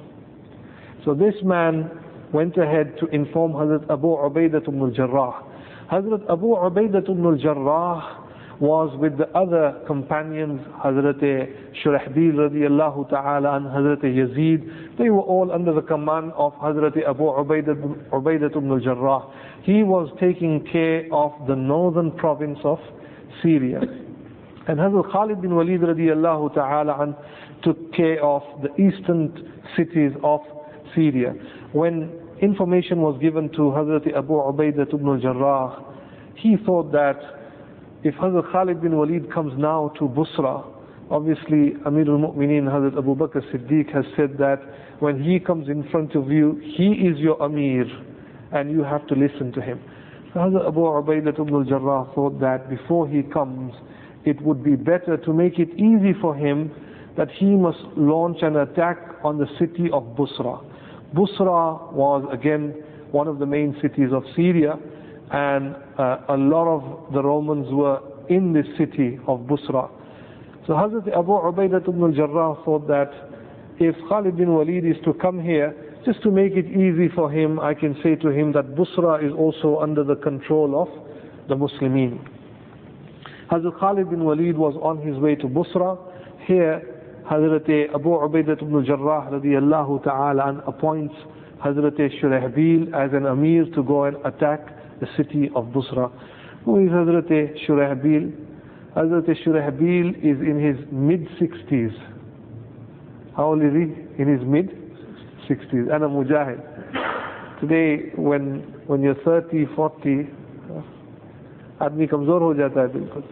So 1.04 1.14
this 1.14 1.34
man 1.44 1.90
went 2.32 2.56
ahead 2.56 2.96
to 3.00 3.06
inform 3.06 3.52
Hazrat 3.52 3.84
Abu 3.90 4.08
Ubaidah 4.08 4.66
ibn 4.68 4.80
al-Jarrah. 4.82 5.44
Hazrat 5.90 6.28
Abu 6.30 6.48
Ubaidah 6.48 7.08
ibn 7.08 7.24
al-Jarrah 7.24 8.25
was 8.60 8.96
with 8.98 9.18
the 9.18 9.28
other 9.36 9.82
companions, 9.86 10.60
Hazrat 10.84 11.20
Shurahbil 11.84 12.34
radiallahu 12.34 13.10
ta'ala 13.10 13.56
and 13.56 13.66
Hazrat 13.66 14.02
Yazid. 14.02 14.96
They 14.98 15.10
were 15.10 15.20
all 15.20 15.52
under 15.52 15.72
the 15.74 15.82
command 15.82 16.32
of 16.36 16.54
Hazrat 16.54 16.96
Abu 17.06 17.24
Ubaidah, 17.24 18.56
ibn 18.56 18.70
al-Jarrah. 18.70 19.62
He 19.62 19.82
was 19.82 20.08
taking 20.18 20.66
care 20.72 21.06
of 21.12 21.32
the 21.46 21.54
northern 21.54 22.12
province 22.12 22.58
of 22.64 22.78
Syria. 23.42 23.80
And 24.68 24.78
Hazrat 24.78 25.12
Khalid 25.12 25.42
bin 25.42 25.54
Walid 25.54 25.80
radiallahu 25.82 26.54
ta'ala 26.54 26.96
and 27.00 27.14
took 27.62 27.92
care 27.94 28.22
of 28.24 28.42
the 28.62 28.70
eastern 28.80 29.52
cities 29.76 30.12
of 30.24 30.40
Syria. 30.94 31.34
When 31.72 32.10
information 32.40 33.00
was 33.02 33.18
given 33.20 33.50
to 33.50 33.72
Hazrat 33.76 34.16
Abu 34.16 34.32
Ubaidah 34.32 34.92
ibn 34.94 35.08
al-Jarrah, 35.08 35.84
he 36.36 36.56
thought 36.64 36.92
that 36.92 37.35
if 38.06 38.14
Hazrat 38.14 38.52
Khalid 38.52 38.80
bin 38.80 38.96
Walid 38.96 39.32
comes 39.32 39.52
now 39.58 39.92
to 39.98 40.04
Busra, 40.04 40.64
obviously 41.10 41.74
Amir 41.84 42.08
al-Mu'mineen 42.08 42.62
Hazrat 42.70 42.96
Abu 42.96 43.16
Bakr 43.16 43.42
Siddiq 43.50 43.92
has 43.92 44.04
said 44.16 44.38
that 44.38 44.60
when 45.00 45.20
he 45.20 45.40
comes 45.40 45.68
in 45.68 45.88
front 45.90 46.14
of 46.14 46.30
you, 46.30 46.60
he 46.76 46.86
is 47.08 47.18
your 47.18 47.42
Amir 47.42 47.84
and 48.52 48.70
you 48.70 48.84
have 48.84 49.04
to 49.08 49.16
listen 49.16 49.50
to 49.52 49.60
him. 49.60 49.80
So 50.32 50.38
Hazrat 50.38 50.68
Abu 50.68 50.78
Ubaidah 50.78 51.40
ibn 51.40 51.52
al-Jarrah 51.52 52.14
thought 52.14 52.38
that 52.38 52.70
before 52.70 53.08
he 53.08 53.22
comes, 53.24 53.72
it 54.24 54.40
would 54.40 54.62
be 54.62 54.76
better 54.76 55.16
to 55.16 55.32
make 55.32 55.58
it 55.58 55.70
easy 55.74 56.12
for 56.20 56.32
him 56.36 56.70
that 57.16 57.28
he 57.32 57.46
must 57.46 57.80
launch 57.96 58.38
an 58.42 58.54
attack 58.58 58.98
on 59.24 59.36
the 59.36 59.46
city 59.58 59.90
of 59.92 60.04
Busra. 60.16 60.62
Busra 61.12 61.92
was 61.92 62.24
again 62.32 62.72
one 63.10 63.26
of 63.26 63.40
the 63.40 63.46
main 63.46 63.76
cities 63.82 64.10
of 64.12 64.22
Syria 64.36 64.78
and 65.32 65.74
uh, 65.98 66.18
a 66.28 66.36
lot 66.36 66.68
of 66.68 67.12
the 67.12 67.22
Romans 67.22 67.66
were 67.72 68.00
in 68.28 68.52
this 68.52 68.66
city 68.78 69.18
of 69.26 69.40
Busra. 69.40 69.90
So 70.66 70.72
Hazrat 70.72 71.08
Abu 71.16 71.30
Ubaidah 71.32 71.88
ibn 71.88 72.02
al-Jarrah 72.02 72.64
thought 72.64 72.86
that 72.88 73.10
if 73.78 73.94
Khalid 74.08 74.36
bin 74.36 74.52
Walid 74.54 74.84
is 74.84 74.96
to 75.04 75.12
come 75.14 75.40
here, 75.40 75.74
just 76.04 76.22
to 76.22 76.30
make 76.30 76.52
it 76.52 76.66
easy 76.66 77.08
for 77.14 77.30
him, 77.30 77.58
I 77.60 77.74
can 77.74 77.96
say 78.02 78.14
to 78.16 78.28
him 78.28 78.52
that 78.52 78.74
Busra 78.74 79.24
is 79.24 79.32
also 79.32 79.78
under 79.78 80.04
the 80.04 80.16
control 80.16 80.80
of 80.80 81.48
the 81.48 81.54
Muslimin. 81.54 82.18
Hazrat 83.50 83.78
Khalid 83.78 84.10
bin 84.10 84.24
Walid 84.24 84.56
was 84.56 84.74
on 84.82 84.98
his 85.06 85.16
way 85.18 85.34
to 85.36 85.46
Busra. 85.46 85.98
Here, 86.46 86.82
Hazrat 87.30 87.94
Abu 87.94 88.08
Ubaidah 88.08 88.62
ibn 88.62 88.74
al-Jarrah 88.74 89.30
radiallahu 89.32 90.04
ta'ala 90.04 90.62
appoints 90.66 91.14
Hazrat 91.64 91.96
Shurahbil 92.20 92.94
as 92.94 93.12
an 93.12 93.26
Amir 93.26 93.66
to 93.74 93.82
go 93.82 94.04
and 94.04 94.16
attack 94.24 94.60
the 94.99 95.07
city 95.17 95.49
of 95.55 95.65
Busra. 95.65 96.11
Who 96.65 96.85
is 96.85 96.91
Hazrat 96.91 97.29
Shurahbil? 97.67 98.31
Hazrat 98.95 99.27
Shurahbil 99.45 100.17
is 100.19 100.39
in 100.41 100.59
his 100.59 100.85
mid-60s. 100.91 102.11
How 103.35 103.45
old 103.45 103.63
is 103.63 103.71
he? 103.73 104.21
In 104.21 104.27
his 104.27 104.45
mid 104.45 104.69
60s 105.49 105.93
and 105.93 106.03
a 106.03 106.07
mujahid. 106.07 106.59
Today, 107.61 108.11
when 108.15 108.61
when 108.87 109.01
you're 109.01 109.15
30, 109.23 109.65
40, 109.75 110.27
आदमी 111.81 112.07
कमजोर 112.07 112.41
हो 112.41 112.53
जाता 112.53 112.81
है 112.81 112.87
बिल्कुल 112.93 113.23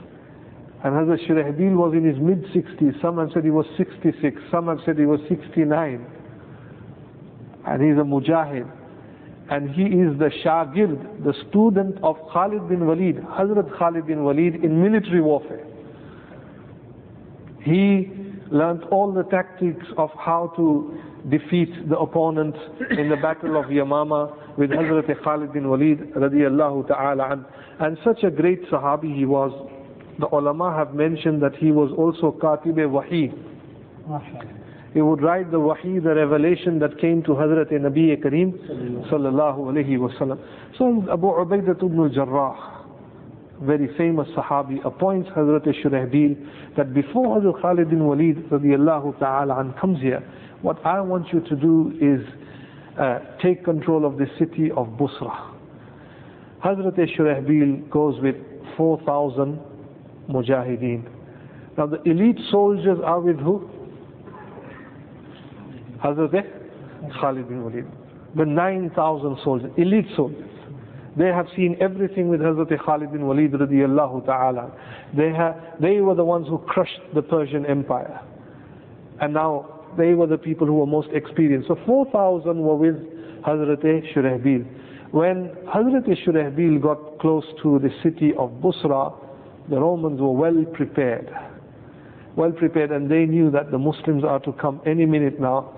and 0.82 0.94
Hazrat 0.96 1.28
Shurahbil 1.28 1.76
was 1.76 1.94
in 1.94 2.06
his 2.06 2.18
mid 2.18 2.44
60s. 2.56 3.02
Some 3.02 3.18
have 3.18 3.32
said 3.34 3.44
he 3.44 3.50
was 3.52 3.66
66. 3.78 4.42
Some 4.50 4.68
have 4.68 4.80
said 4.86 4.98
he 4.98 5.06
was 5.06 5.20
69. 5.28 6.06
And 7.68 7.82
he's 7.84 7.98
a 8.00 8.08
mujahid. 8.08 8.66
And 9.51 9.71
he 9.71 9.83
is 9.83 10.19
the 10.19 10.31
shagird, 10.43 11.23
the 11.25 11.35
student 11.49 11.99
of 12.03 12.17
Khalid 12.33 12.69
bin 12.69 12.87
Walid, 12.87 13.17
Hazrat 13.17 13.77
Khalid 13.79 14.07
bin 14.07 14.25
Walid 14.25 14.65
in 14.65 14.83
military 14.83 15.21
warfare. 15.21 15.67
He 17.63 18.11
learnt 18.51 18.85
all 18.91 19.13
the 19.13 19.25
tactics 19.25 19.85
of 19.99 20.11
how 20.19 20.53
to 20.57 20.99
defeat 21.31 21.89
the 21.89 21.99
opponent 21.99 22.55
in 22.91 23.09
the 23.09 23.17
battle 23.17 23.59
of 23.59 23.67
Yamama 23.67 24.57
with 24.57 24.71
Hazrat 24.71 25.23
Khalid 25.23 25.53
bin 25.53 25.69
Walid 25.69 25.99
radiallahu 26.15 26.89
ta'ala 26.89 27.33
an. 27.33 27.45
And 27.81 27.99
such 28.05 28.23
a 28.23 28.31
great 28.31 28.63
Sahabi 28.71 29.15
he 29.15 29.27
was. 29.27 29.53
The 30.21 30.29
ulama 30.29 30.73
have 30.77 30.95
mentioned 30.95 31.43
that 31.43 31.57
he 31.57 31.73
was 31.73 31.91
also 31.99 32.31
Katib 32.41 32.77
He 34.95 35.03
would 35.03 35.21
write 35.23 35.51
the 35.51 35.59
Wahi, 35.59 35.99
the 35.99 36.15
revelation 36.15 36.79
that 36.79 36.99
came 37.01 37.21
to 37.25 37.31
Hazrat 37.31 37.73
Nabi 37.73 38.17
Kareem 38.17 38.53
sallallahu 39.11 39.59
alayhi 39.59 39.99
wasallam. 39.99 40.39
So 40.79 41.05
Abu 41.13 41.27
Ubaidah 41.27 41.83
ibn 41.83 41.99
al-Jarrah, 41.99 42.87
very 43.63 43.89
famous 43.99 44.29
Sahabi, 44.37 44.85
appoints 44.87 45.29
Hazrat 45.31 45.67
Shurahbil 45.85 46.77
that 46.77 46.95
before 46.95 47.41
Hazrat 47.41 47.61
Khalid 47.61 47.91
bin 47.91 48.05
Walid 48.07 48.37
radiallahu 48.51 49.19
ta'ala 49.19 49.75
comes 49.81 50.01
here, 50.01 50.23
what 50.63 50.79
I 50.87 51.01
want 51.01 51.27
you 51.33 51.41
to 51.41 51.57
do 51.57 51.93
is 52.01 52.25
uh, 52.97 53.19
take 53.43 53.65
control 53.65 54.07
of 54.07 54.17
the 54.17 54.27
city 54.39 54.71
of 54.77 54.87
Busra. 54.97 55.51
Hazrat 56.65 56.97
Shurahbil 57.19 57.91
goes 57.91 58.15
with 58.23 58.37
4,000 58.77 59.59
mujahideen. 60.31 61.11
Now 61.77 61.87
the 61.87 62.01
elite 62.09 62.39
soldiers 62.53 62.99
are 63.05 63.21
with 63.21 63.41
who? 63.41 63.69
Hazrat 66.05 66.35
eh, 66.35 66.43
Khalid 67.21 67.49
bin 67.49 67.65
Walid. 67.65 67.87
The 68.37 68.45
9,000 68.45 69.39
soldiers, 69.43 69.71
elite 69.77 70.07
soldiers. 70.15 70.51
They 71.17 71.29
have 71.29 71.47
seen 71.57 71.77
everything 71.81 72.29
with 72.29 72.41
Hazrat 72.41 72.85
Khalid 72.85 73.13
bin 73.13 73.27
Walid 73.27 73.53
radiallahu 73.53 74.27
ta'ala. 74.27 74.71
They, 75.17 75.33
have, 75.33 75.57
they 75.81 76.01
were 76.01 76.15
the 76.15 76.25
ones 76.25 76.49
who 76.49 76.59
crushed 76.59 77.01
the 77.15 77.23
Persian 77.23 77.65
Empire. 77.67 78.21
And 79.21 79.33
now 79.33 79.85
they 79.97 80.15
were 80.15 80.27
the 80.27 80.39
people 80.39 80.67
who 80.67 80.75
were 80.75 80.87
most 80.87 81.09
experienced. 81.13 81.69
So 81.69 81.79
4,000 81.87 82.59
were 82.61 82.77
with 82.77 82.97
Hazrat 83.43 83.83
Shurahbil. 84.13 84.67
When 85.13 85.51
Hazrat 85.73 86.09
Shurahbil 86.27 86.83
got 86.83 87.21
close 87.21 87.45
to 87.63 87.79
the 87.79 87.91
city 88.03 88.33
of 88.37 88.51
Busra, 88.61 89.15
the 89.71 89.79
Romans 89.79 90.21
were 90.21 90.33
well 90.33 90.65
prepared. 90.73 91.31
Well 92.37 92.51
prepared 92.51 92.91
and 92.91 93.09
they 93.09 93.25
knew 93.25 93.51
that 93.53 93.71
the 93.71 93.79
Muslims 93.79 94.25
are 94.25 94.41
to 94.41 94.53
come 94.55 94.81
any 94.85 95.07
minute 95.07 95.39
now. 95.39 95.73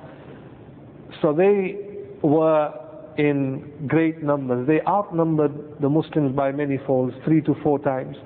So 1.23 1.32
they 1.32 1.76
were 2.23 2.73
in 3.18 3.87
great 3.87 4.23
numbers. 4.23 4.66
They 4.66 4.80
outnumbered 4.82 5.80
the 5.80 5.88
Muslims 5.88 6.35
by 6.35 6.52
many 6.52 6.78
folds, 6.87 7.14
three 7.25 7.40
to 7.42 7.54
four 7.62 7.78
times. 7.78 8.16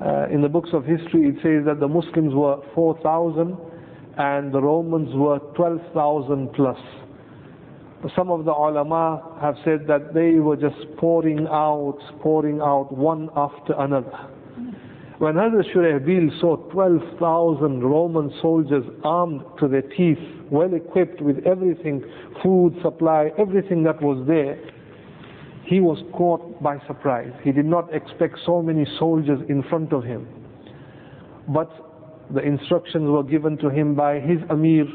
Uh, 0.00 0.26
in 0.30 0.40
the 0.40 0.48
books 0.48 0.70
of 0.72 0.84
history 0.84 1.28
it 1.28 1.34
says 1.42 1.66
that 1.66 1.78
the 1.78 1.88
Muslims 1.88 2.34
were 2.34 2.56
4,000 2.74 3.56
and 4.16 4.52
the 4.52 4.60
Romans 4.60 5.10
were 5.14 5.38
12,000 5.56 6.52
plus. 6.54 6.78
Some 8.16 8.30
of 8.30 8.46
the 8.46 8.52
ulama 8.52 9.36
have 9.42 9.56
said 9.62 9.86
that 9.88 10.14
they 10.14 10.40
were 10.40 10.56
just 10.56 10.76
pouring 10.96 11.46
out, 11.48 11.98
pouring 12.22 12.62
out 12.62 12.90
one 12.96 13.28
after 13.36 13.74
another. 13.78 14.16
When 15.18 15.34
Hazrat 15.34 15.70
Shurahbil 15.74 16.40
saw 16.40 16.56
12,000 16.72 17.82
Roman 17.84 18.32
soldiers 18.40 18.84
armed 19.04 19.42
to 19.58 19.68
their 19.68 19.82
teeth, 19.82 20.16
well 20.50 20.72
equipped 20.74 21.20
with 21.20 21.38
everything, 21.46 22.02
food, 22.42 22.74
supply, 22.82 23.30
everything 23.38 23.82
that 23.84 24.00
was 24.02 24.26
there, 24.26 24.58
he 25.64 25.80
was 25.80 25.98
caught 26.12 26.60
by 26.62 26.78
surprise. 26.86 27.32
He 27.44 27.52
did 27.52 27.66
not 27.66 27.92
expect 27.94 28.38
so 28.44 28.60
many 28.60 28.84
soldiers 28.98 29.38
in 29.48 29.62
front 29.64 29.92
of 29.92 30.02
him. 30.02 30.26
But 31.48 31.70
the 32.34 32.40
instructions 32.40 33.08
were 33.08 33.22
given 33.22 33.56
to 33.58 33.70
him 33.70 33.94
by 33.94 34.20
his 34.20 34.38
Amir, 34.50 34.86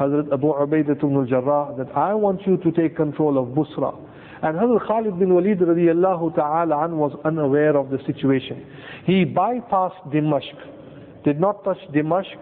Hazrat 0.00 0.32
Abu 0.32 0.48
Ubaidah 0.48 0.96
ibn 0.96 1.16
al-Jarrah, 1.16 1.74
that 1.78 1.96
I 1.96 2.12
want 2.14 2.46
you 2.46 2.56
to 2.58 2.72
take 2.72 2.96
control 2.96 3.38
of 3.38 3.48
Busra. 3.54 3.96
And 4.42 4.56
Hazrat 4.58 4.86
Khalid 4.86 5.18
bin 5.18 5.32
Walid 5.34 5.60
radiallahu 5.60 6.34
ta'ala 6.34 6.84
an 6.84 6.98
was 6.98 7.12
unaware 7.24 7.76
of 7.76 7.90
the 7.90 7.98
situation. 8.06 8.66
He 9.04 9.24
bypassed 9.24 10.12
Dimashq, 10.12 11.22
did 11.24 11.40
not 11.40 11.64
touch 11.64 11.78
Dimashq, 11.94 12.36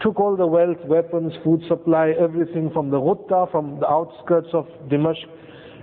took 0.00 0.20
all 0.20 0.36
the 0.36 0.46
wealth, 0.46 0.78
weapons, 0.86 1.32
food 1.44 1.62
supply, 1.68 2.12
everything 2.18 2.70
from 2.72 2.90
the 2.90 2.98
Ghutta, 2.98 3.50
from 3.50 3.80
the 3.80 3.88
outskirts 3.88 4.48
of 4.52 4.66
Dimashq, 4.88 5.24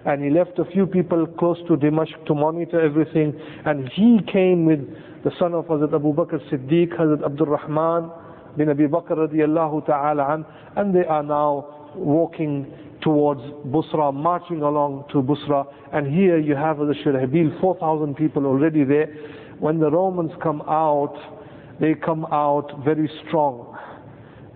and 0.05 0.23
he 0.23 0.29
left 0.29 0.59
a 0.59 0.65
few 0.65 0.85
people 0.85 1.25
close 1.25 1.57
to 1.67 1.75
Dimashq 1.75 2.25
to 2.27 2.35
monitor 2.35 2.81
everything, 2.81 3.39
and 3.65 3.89
he 3.89 4.19
came 4.31 4.65
with 4.65 4.79
the 5.23 5.31
son 5.39 5.53
of 5.53 5.65
Hazrat 5.65 5.93
Abu 5.93 6.13
Bakr 6.13 6.39
Siddiq, 6.51 6.97
Hazrat 6.97 7.23
Abdul 7.25 7.47
Rahman 7.47 8.11
bin 8.57 8.69
Abi 8.69 8.85
Bakr 8.85 9.17
radiallahu 9.17 9.85
ta'ala 9.85 10.33
an, 10.33 10.45
and 10.75 10.93
they 10.95 11.05
are 11.05 11.23
now 11.23 11.91
walking 11.95 12.71
towards 13.01 13.41
Busra, 13.67 14.13
marching 14.13 14.61
along 14.61 15.05
to 15.11 15.21
Busra, 15.21 15.65
and 15.91 16.07
here 16.07 16.37
you 16.39 16.55
have 16.55 16.77
the 16.77 16.93
Shurahbil, 17.05 17.59
4,000 17.59 18.15
people 18.15 18.45
already 18.45 18.83
there. 18.83 19.07
When 19.59 19.79
the 19.79 19.89
Romans 19.91 20.31
come 20.41 20.61
out, 20.61 21.15
they 21.79 21.95
come 21.95 22.25
out 22.31 22.71
very 22.85 23.09
strong. 23.27 23.72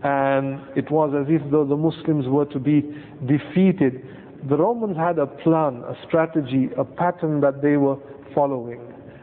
And 0.04 0.62
it 0.75 0.92
was 0.92 1.13
as 1.20 1.27
if 1.30 1.42
though 1.51 1.66
the 1.66 1.75
Muslims 1.75 2.27
were 2.27 2.46
to 2.46 2.60
be 2.60 2.82
defeated. 3.25 4.06
The 4.48 4.58
Romans 4.58 4.96
had 4.96 5.18
a 5.18 5.25
plan, 5.25 5.84
a 5.88 5.96
strategy, 6.08 6.70
a 6.77 6.86
pattern 6.86 7.42
that 7.42 7.62
they 7.62 7.77
were 7.77 7.98
following. 8.36 8.80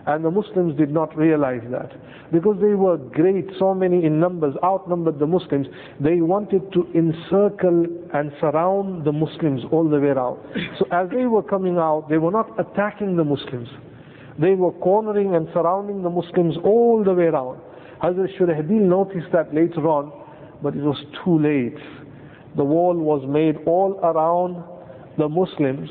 And 0.07 0.25
the 0.25 0.31
Muslims 0.31 0.77
did 0.77 0.91
not 0.91 1.17
realize 1.17 1.63
that. 1.71 1.93
Because 2.31 2.57
they 2.61 2.75
were 2.75 2.99
great, 2.99 3.47
so 3.59 3.73
many 3.73 4.05
in 4.05 4.21
numbers, 4.21 4.55
outnumbered 4.63 5.19
the 5.19 5.27
Muslims, 5.27 5.67
they 6.01 6.21
wanted 6.21 6.73
to 6.73 6.87
encircle 6.95 7.87
and 8.13 8.33
surround 8.41 9.05
the 9.05 9.13
Muslims 9.13 9.63
all 9.71 9.89
the 9.89 10.01
way 10.01 10.09
around. 10.09 10.41
So 10.79 10.87
as 10.91 11.09
they 11.11 11.27
were 11.27 11.43
coming 11.43 11.79
out, 11.79 12.09
they 12.11 12.19
were 12.19 12.33
not 12.33 12.51
attacking 12.59 13.17
the 13.17 13.25
Muslims. 13.25 13.69
They 14.39 14.55
were 14.55 14.73
cornering 14.73 15.37
and 15.37 15.49
surrounding 15.55 16.03
the 16.03 16.11
Muslims 16.11 16.57
all 16.65 17.03
the 17.05 17.15
way 17.15 17.25
around. 17.25 17.61
Hazrat 18.03 18.37
Shurahbil 18.37 18.83
noticed 18.83 19.31
that 19.33 19.55
later 19.55 19.89
on, 19.89 20.13
but 20.63 20.75
it 20.75 20.83
was 20.83 21.03
too 21.25 21.39
late. 21.39 21.77
The 22.57 22.65
wall 22.65 22.97
was 22.97 23.25
made 23.29 23.57
all 23.67 23.99
around 24.03 24.63
the 25.19 25.29
Muslims 25.29 25.91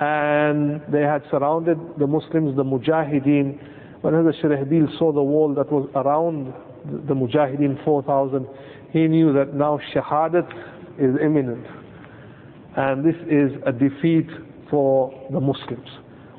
and 0.00 0.80
they 0.92 1.02
had 1.02 1.22
surrounded 1.30 1.78
the 1.98 2.06
Muslims, 2.06 2.56
the 2.56 2.64
Mujahideen. 2.64 3.58
When 4.00 4.14
Hazrat 4.14 4.42
Shurahbil 4.42 4.98
saw 4.98 5.12
the 5.12 5.22
wall 5.22 5.54
that 5.54 5.70
was 5.70 5.88
around 5.94 6.52
the 7.06 7.14
Mujahideen, 7.14 7.84
4,000, 7.84 8.46
he 8.92 9.06
knew 9.06 9.32
that 9.32 9.54
now 9.54 9.80
Shahadat 9.94 10.50
is 10.98 11.14
imminent. 11.22 11.66
And 12.76 13.04
this 13.04 13.14
is 13.30 13.52
a 13.66 13.72
defeat 13.72 14.28
for 14.68 15.12
the 15.30 15.40
Muslims. 15.40 15.88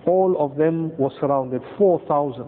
All 0.06 0.36
of 0.38 0.58
them 0.58 0.96
were 0.98 1.12
surrounded, 1.20 1.62
4,000. 1.78 2.46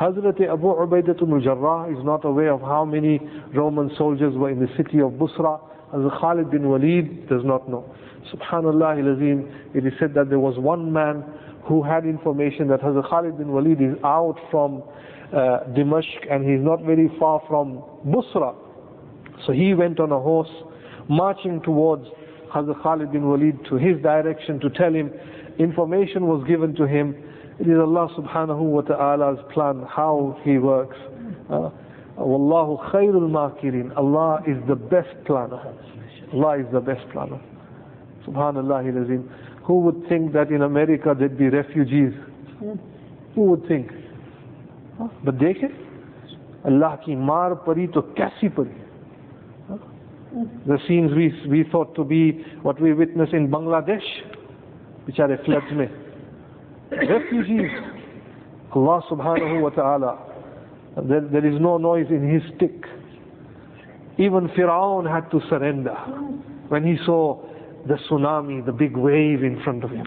Hazrat 0.00 0.40
Abu 0.48 0.66
Ubaidah 0.68 1.20
al-Jarrah 1.20 1.90
is 1.90 2.04
not 2.04 2.24
aware 2.24 2.52
of 2.52 2.60
how 2.60 2.84
many 2.84 3.18
Roman 3.52 3.90
soldiers 3.98 4.32
were 4.36 4.48
in 4.48 4.60
the 4.60 4.68
city 4.76 5.00
of 5.00 5.12
Busra. 5.12 5.60
Hazrat 5.92 6.20
Khalid 6.20 6.50
bin 6.52 6.68
Walid 6.68 7.28
does 7.28 7.42
not 7.44 7.68
know. 7.68 7.84
Subhanallah 8.32 9.02
al-Azim, 9.02 9.50
it 9.74 9.84
is 9.84 9.92
said 9.98 10.14
that 10.14 10.28
there 10.28 10.38
was 10.38 10.56
one 10.56 10.92
man 10.92 11.24
who 11.64 11.82
had 11.82 12.04
information 12.04 12.68
that 12.68 12.80
Hazrat 12.80 13.08
Khalid 13.10 13.38
bin 13.38 13.48
Walid 13.48 13.80
is 13.82 13.96
out 14.04 14.36
from 14.52 14.84
uh, 15.32 15.66
Dimashq 15.74 16.30
and 16.30 16.48
he's 16.48 16.64
not 16.64 16.82
very 16.84 17.10
far 17.18 17.42
from 17.48 17.82
Busra. 18.06 18.54
So 19.46 19.52
he 19.52 19.74
went 19.74 19.98
on 19.98 20.12
a 20.12 20.20
horse 20.20 20.50
marching 21.08 21.60
towards 21.62 22.06
Hazrat 22.54 22.80
Khalid 22.84 23.10
bin 23.10 23.28
Walid 23.28 23.64
to 23.68 23.74
his 23.74 24.00
direction 24.00 24.60
to 24.60 24.70
tell 24.70 24.94
him 24.94 25.10
information 25.58 26.26
was 26.28 26.46
given 26.46 26.72
to 26.76 26.86
him. 26.86 27.16
It 27.59 27.67
is 27.67 27.77
Allah 27.79 28.07
subhanahu 28.17 28.59
wa 28.59 28.81
ta'ala's 28.81 29.39
plan 29.53 29.85
how 29.89 30.39
he 30.43 30.57
works. 30.57 30.97
Uh, 31.49 31.69
Wallahu 32.17 32.91
khairul 32.91 33.29
makirin. 33.29 33.95
Allah 33.97 34.41
is 34.47 34.57
the 34.67 34.75
best 34.75 35.13
planner. 35.25 35.61
Allah 36.33 36.59
is 36.59 36.65
the 36.71 36.79
best 36.79 37.07
planner. 37.11 37.39
Subhanallah 38.27 39.03
azim. 39.03 39.29
Who 39.65 39.79
would 39.81 40.07
think 40.09 40.33
that 40.33 40.49
in 40.49 40.61
America 40.63 41.15
there'd 41.17 41.37
be 41.37 41.49
refugees? 41.49 42.13
Who 43.35 43.41
would 43.41 43.67
think? 43.67 43.91
But 45.23 45.35
देखे 45.39 45.69
अल्लाह 46.65 46.95
की 47.05 47.15
मार 47.15 47.53
पड़ी 47.67 47.87
तो 47.93 48.01
कैसी 48.17 48.49
पड़ी 48.57 48.81
The 50.65 50.77
scenes 50.87 51.11
we, 51.13 51.31
we 51.47 51.63
thought 51.71 51.93
to 51.95 52.03
be 52.03 52.43
what 52.63 52.81
we 52.81 52.93
witness 52.93 53.29
in 53.33 53.49
Bangladesh, 53.49 54.07
which 55.05 55.19
are 55.19 55.27
floods 55.45 55.71
में. 55.73 55.89
Refugees. 56.90 57.70
Allah 58.74 59.02
subhanahu 59.10 59.60
wa 59.62 59.70
ta'ala. 59.70 60.18
There, 61.08 61.20
there 61.20 61.46
is 61.46 61.60
no 61.60 61.78
noise 61.78 62.06
in 62.10 62.28
his 62.32 62.42
stick. 62.56 62.84
Even 64.18 64.48
Firaun 64.48 65.08
had 65.10 65.30
to 65.30 65.40
surrender 65.48 65.94
when 66.68 66.84
he 66.84 66.96
saw 67.04 67.40
the 67.86 67.94
tsunami, 68.10 68.64
the 68.66 68.72
big 68.72 68.96
wave 68.96 69.42
in 69.42 69.60
front 69.62 69.84
of 69.84 69.90
him. 69.90 70.06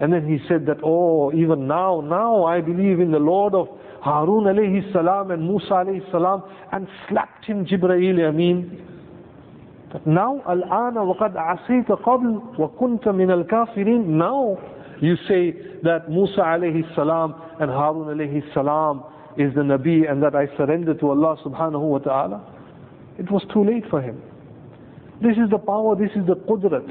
And 0.00 0.12
then 0.12 0.26
he 0.28 0.38
said 0.48 0.66
that, 0.66 0.78
oh, 0.82 1.32
even 1.32 1.66
now, 1.66 2.00
now 2.00 2.44
I 2.44 2.60
believe 2.60 3.00
in 3.00 3.10
the 3.10 3.18
Lord 3.18 3.54
of 3.54 3.68
Harun 4.02 4.44
alayhi 4.44 4.92
salam 4.92 5.30
and 5.30 5.42
Musa 5.42 5.70
alayhi 5.70 6.08
salam 6.10 6.42
and 6.72 6.86
slapped 7.08 7.44
him 7.46 7.64
Jibreel 7.66 8.28
Amin. 8.28 8.84
But 9.92 10.06
now, 10.06 10.42
al-ana 10.48 11.00
waqad 11.00 11.34
asita 11.34 12.00
qabl 12.02 12.58
wa 12.58 12.68
kunta 12.78 13.14
min 13.14 13.30
al-kafirin. 13.30 14.04
Now 14.06 14.58
you 15.00 15.16
say 15.28 15.52
that 15.82 16.08
Musa 16.10 16.40
alayhi 16.40 16.82
salam 16.94 17.34
and 17.60 17.70
Harun 17.70 18.16
alayhi 18.16 18.42
salam 18.54 19.04
is 19.36 19.54
the 19.54 19.60
Nabi 19.62 20.10
and 20.10 20.22
that 20.22 20.34
I 20.34 20.46
surrender 20.56 20.94
to 20.94 21.10
Allah 21.10 21.36
subhanahu 21.44 21.80
wa 21.80 21.98
ta'ala. 21.98 22.54
It 23.18 23.30
was 23.30 23.42
too 23.52 23.64
late 23.64 23.84
for 23.90 24.02
him. 24.02 24.20
This 25.22 25.36
is 25.36 25.50
the 25.50 25.58
power, 25.58 25.94
this 25.96 26.10
is 26.16 26.26
the 26.26 26.36
qudrat. 26.36 26.86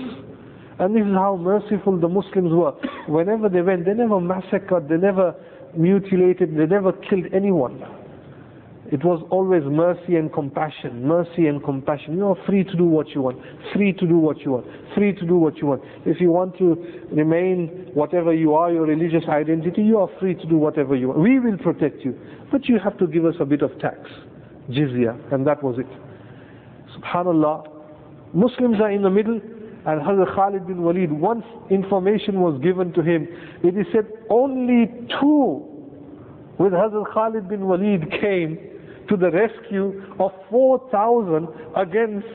And 0.79 0.95
this 0.95 1.03
is 1.03 1.13
how 1.13 1.35
merciful 1.37 1.97
the 1.99 2.07
Muslims 2.07 2.51
were. 2.53 2.71
Whenever 3.07 3.49
they 3.49 3.61
went, 3.61 3.85
they 3.85 3.93
never 3.93 4.19
massacred, 4.21 4.87
they 4.89 4.97
never 4.97 5.33
mutilated, 5.75 6.55
they 6.55 6.65
never 6.65 6.91
killed 6.93 7.25
anyone. 7.33 7.81
It 8.89 9.03
was 9.03 9.21
always 9.31 9.63
mercy 9.65 10.15
and 10.15 10.31
compassion, 10.31 11.05
mercy 11.05 11.47
and 11.47 11.61
compassion. 11.61 12.15
You 12.15 12.27
are 12.27 12.37
free 12.45 12.63
to 12.63 12.77
do 12.77 12.85
what 12.85 13.09
you 13.09 13.21
want, 13.21 13.37
free 13.73 13.91
to 13.91 14.07
do 14.07 14.17
what 14.17 14.39
you 14.39 14.51
want, 14.51 14.65
free 14.95 15.13
to 15.13 15.25
do 15.25 15.35
what 15.35 15.57
you 15.57 15.67
want. 15.67 15.81
If 16.05 16.21
you 16.21 16.31
want 16.31 16.57
to 16.59 16.77
remain 17.11 17.91
whatever 17.93 18.33
you 18.33 18.53
are, 18.53 18.71
your 18.71 18.85
religious 18.85 19.27
identity, 19.27 19.81
you 19.81 19.97
are 19.97 20.07
free 20.21 20.35
to 20.35 20.45
do 20.45 20.57
whatever 20.57 20.95
you 20.95 21.09
want. 21.09 21.19
We 21.19 21.37
will 21.37 21.57
protect 21.57 22.05
you. 22.05 22.17
But 22.49 22.69
you 22.69 22.79
have 22.81 22.97
to 22.99 23.07
give 23.07 23.25
us 23.25 23.35
a 23.41 23.45
bit 23.45 23.61
of 23.61 23.77
tax, 23.79 23.99
jizya, 24.69 25.33
and 25.33 25.45
that 25.45 25.61
was 25.61 25.79
it. 25.79 25.87
Subhanallah, 26.97 27.67
Muslims 28.33 28.79
are 28.79 28.91
in 28.91 29.01
the 29.01 29.09
middle, 29.09 29.41
and 29.85 30.01
Hazrat 30.01 30.33
Khalid 30.33 30.65
bin 30.65 30.81
Walid, 30.81 31.11
once 31.11 31.43
information 31.69 32.39
was 32.39 32.57
given 32.61 32.93
to 32.93 33.01
him, 33.01 33.27
it 33.63 33.77
is 33.77 33.85
said 33.91 34.07
only 34.29 34.89
two 35.19 35.65
with 36.57 36.71
Hazrat 36.71 37.13
Khalid 37.13 37.49
bin 37.49 37.67
Walid 37.67 38.09
came 38.21 38.57
to 39.09 39.17
the 39.17 39.31
rescue 39.31 40.03
of 40.19 40.31
4,000 40.49 41.47
against 41.75 42.27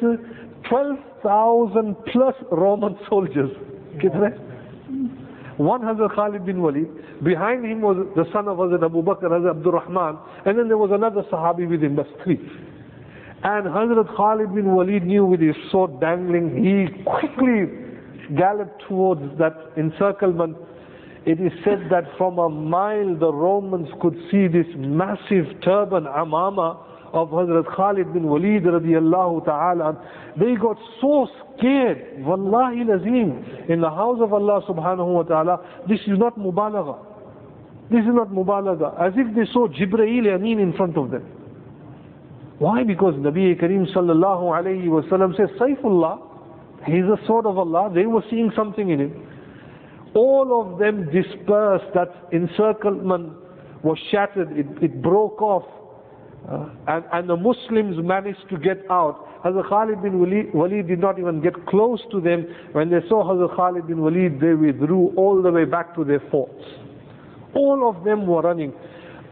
12,000 0.68 1.96
plus 2.12 2.34
Roman 2.50 2.98
soldiers. 3.08 3.50
One 5.58 5.82
Hazrat 5.82 6.14
Khalid 6.14 6.46
bin 6.46 6.62
Walid, 6.62 6.88
behind 7.22 7.64
him 7.64 7.82
was 7.82 7.96
the 8.16 8.24
son 8.32 8.48
of 8.48 8.56
Hazrat 8.56 8.82
Abu 8.84 9.02
Bakr, 9.02 9.24
Hazrat 9.24 9.56
Abdul 9.56 9.72
Rahman, 9.72 10.18
and 10.46 10.58
then 10.58 10.68
there 10.68 10.78
was 10.78 10.90
another 10.92 11.22
Sahabi 11.30 11.68
with 11.68 11.82
him, 11.82 11.94
that's 11.96 12.08
three. 12.24 12.40
And 13.44 13.66
Hazrat 13.66 14.16
Khalid 14.16 14.54
bin 14.54 14.74
Walid 14.74 15.04
knew 15.04 15.26
with 15.26 15.40
his 15.40 15.54
sword 15.70 16.00
dangling, 16.00 16.56
he 16.64 16.88
quickly 17.04 17.68
galloped 18.36 18.82
towards 18.88 19.22
that 19.38 19.54
encirclement. 19.76 20.56
It 21.24 21.40
is 21.40 21.52
said 21.64 21.86
that 21.90 22.04
from 22.18 22.38
a 22.38 22.48
mile 22.48 23.16
the 23.16 23.32
Romans 23.32 23.88
could 24.00 24.14
see 24.30 24.48
this 24.48 24.66
massive 24.76 25.46
turban, 25.62 26.04
amama, 26.04 26.78
of 27.12 27.28
Hazrat 27.28 27.66
Khalid 27.76 28.12
bin 28.14 28.24
Walid 28.24 28.64
radiallahu 28.64 29.44
ta'ala. 29.44 30.02
They 30.38 30.54
got 30.54 30.78
so 31.00 31.28
scared, 31.58 32.24
wallahi 32.24 32.84
lazim, 32.84 33.68
in 33.68 33.80
the 33.82 33.90
house 33.90 34.18
of 34.20 34.32
Allah 34.32 34.62
subhanahu 34.66 35.14
wa 35.14 35.22
ta'ala, 35.22 35.60
this 35.88 36.00
is 36.06 36.18
not 36.18 36.38
mubalagha. 36.38 36.98
This 37.90 38.00
is 38.00 38.14
not 38.14 38.28
mubalaga. 38.30 38.98
As 38.98 39.12
if 39.16 39.34
they 39.36 39.44
saw 39.52 39.68
Jibreel 39.68 40.34
Amin 40.34 40.58
in 40.58 40.72
front 40.72 40.96
of 40.96 41.10
them. 41.10 41.24
Why? 42.58 42.84
Because 42.84 43.14
Nabi 43.14 43.60
Kareem 43.60 43.92
sallallahu 43.94 44.44
alayhi 44.56 44.88
wa 44.88 45.02
sallam 45.02 45.36
says, 45.36 45.50
Saifullah, 45.60 46.18
he's 46.86 47.04
a 47.04 47.18
sword 47.26 47.44
of 47.44 47.58
Allah. 47.58 47.92
They 47.94 48.06
were 48.06 48.22
seeing 48.30 48.50
something 48.56 48.88
in 48.88 49.00
him. 49.00 49.28
All 50.14 50.60
of 50.60 50.78
them 50.78 51.06
dispersed, 51.06 51.92
that 51.94 52.08
encirclement 52.32 53.32
was 53.82 53.98
shattered, 54.10 54.52
it, 54.52 54.66
it 54.82 55.02
broke 55.02 55.40
off. 55.40 55.64
Uh, 56.48 56.68
and, 56.88 57.04
and 57.12 57.30
the 57.30 57.36
Muslims 57.36 57.96
managed 58.02 58.48
to 58.50 58.58
get 58.58 58.84
out. 58.90 59.28
Hazrat 59.44 59.68
Khalid 59.68 60.02
bin 60.02 60.20
Walid, 60.20 60.52
Walid 60.54 60.88
did 60.88 60.98
not 60.98 61.18
even 61.18 61.40
get 61.40 61.54
close 61.66 62.00
to 62.10 62.20
them. 62.20 62.46
When 62.72 62.90
they 62.90 63.00
saw 63.08 63.24
Hazrat 63.24 63.56
Khalid 63.56 63.86
bin 63.86 64.00
Walid, 64.00 64.40
they 64.40 64.54
withdrew 64.54 65.12
all 65.16 65.40
the 65.40 65.50
way 65.50 65.64
back 65.64 65.94
to 65.94 66.04
their 66.04 66.20
forts. 66.30 66.62
All 67.54 67.88
of 67.88 68.04
them 68.04 68.26
were 68.26 68.42
running. 68.42 68.72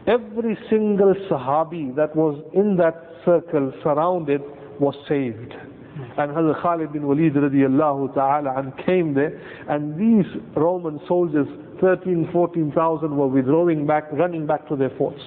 Every 0.07 0.57
single 0.69 1.13
Sahabi 1.29 1.95
that 1.95 2.15
was 2.15 2.41
in 2.53 2.75
that 2.77 3.11
circle 3.23 3.71
surrounded 3.83 4.41
was 4.79 4.95
saved. 5.07 5.53
Mm. 5.97 6.19
And 6.19 6.31
Hazrat 6.31 6.61
Khalid 6.61 6.93
bin 6.93 7.05
Walid 7.05 7.33
radiallahu 7.33 8.13
ta'ala 8.13 8.53
and 8.57 8.73
came 8.85 9.13
there 9.13 9.39
and 9.67 9.99
these 9.99 10.29
Roman 10.55 10.99
soldiers, 11.07 11.47
13, 11.81 12.29
14,000 12.31 13.15
were 13.15 13.27
withdrawing 13.27 13.85
back, 13.85 14.11
running 14.13 14.45
back 14.45 14.67
to 14.69 14.75
their 14.75 14.91
forts. 14.97 15.21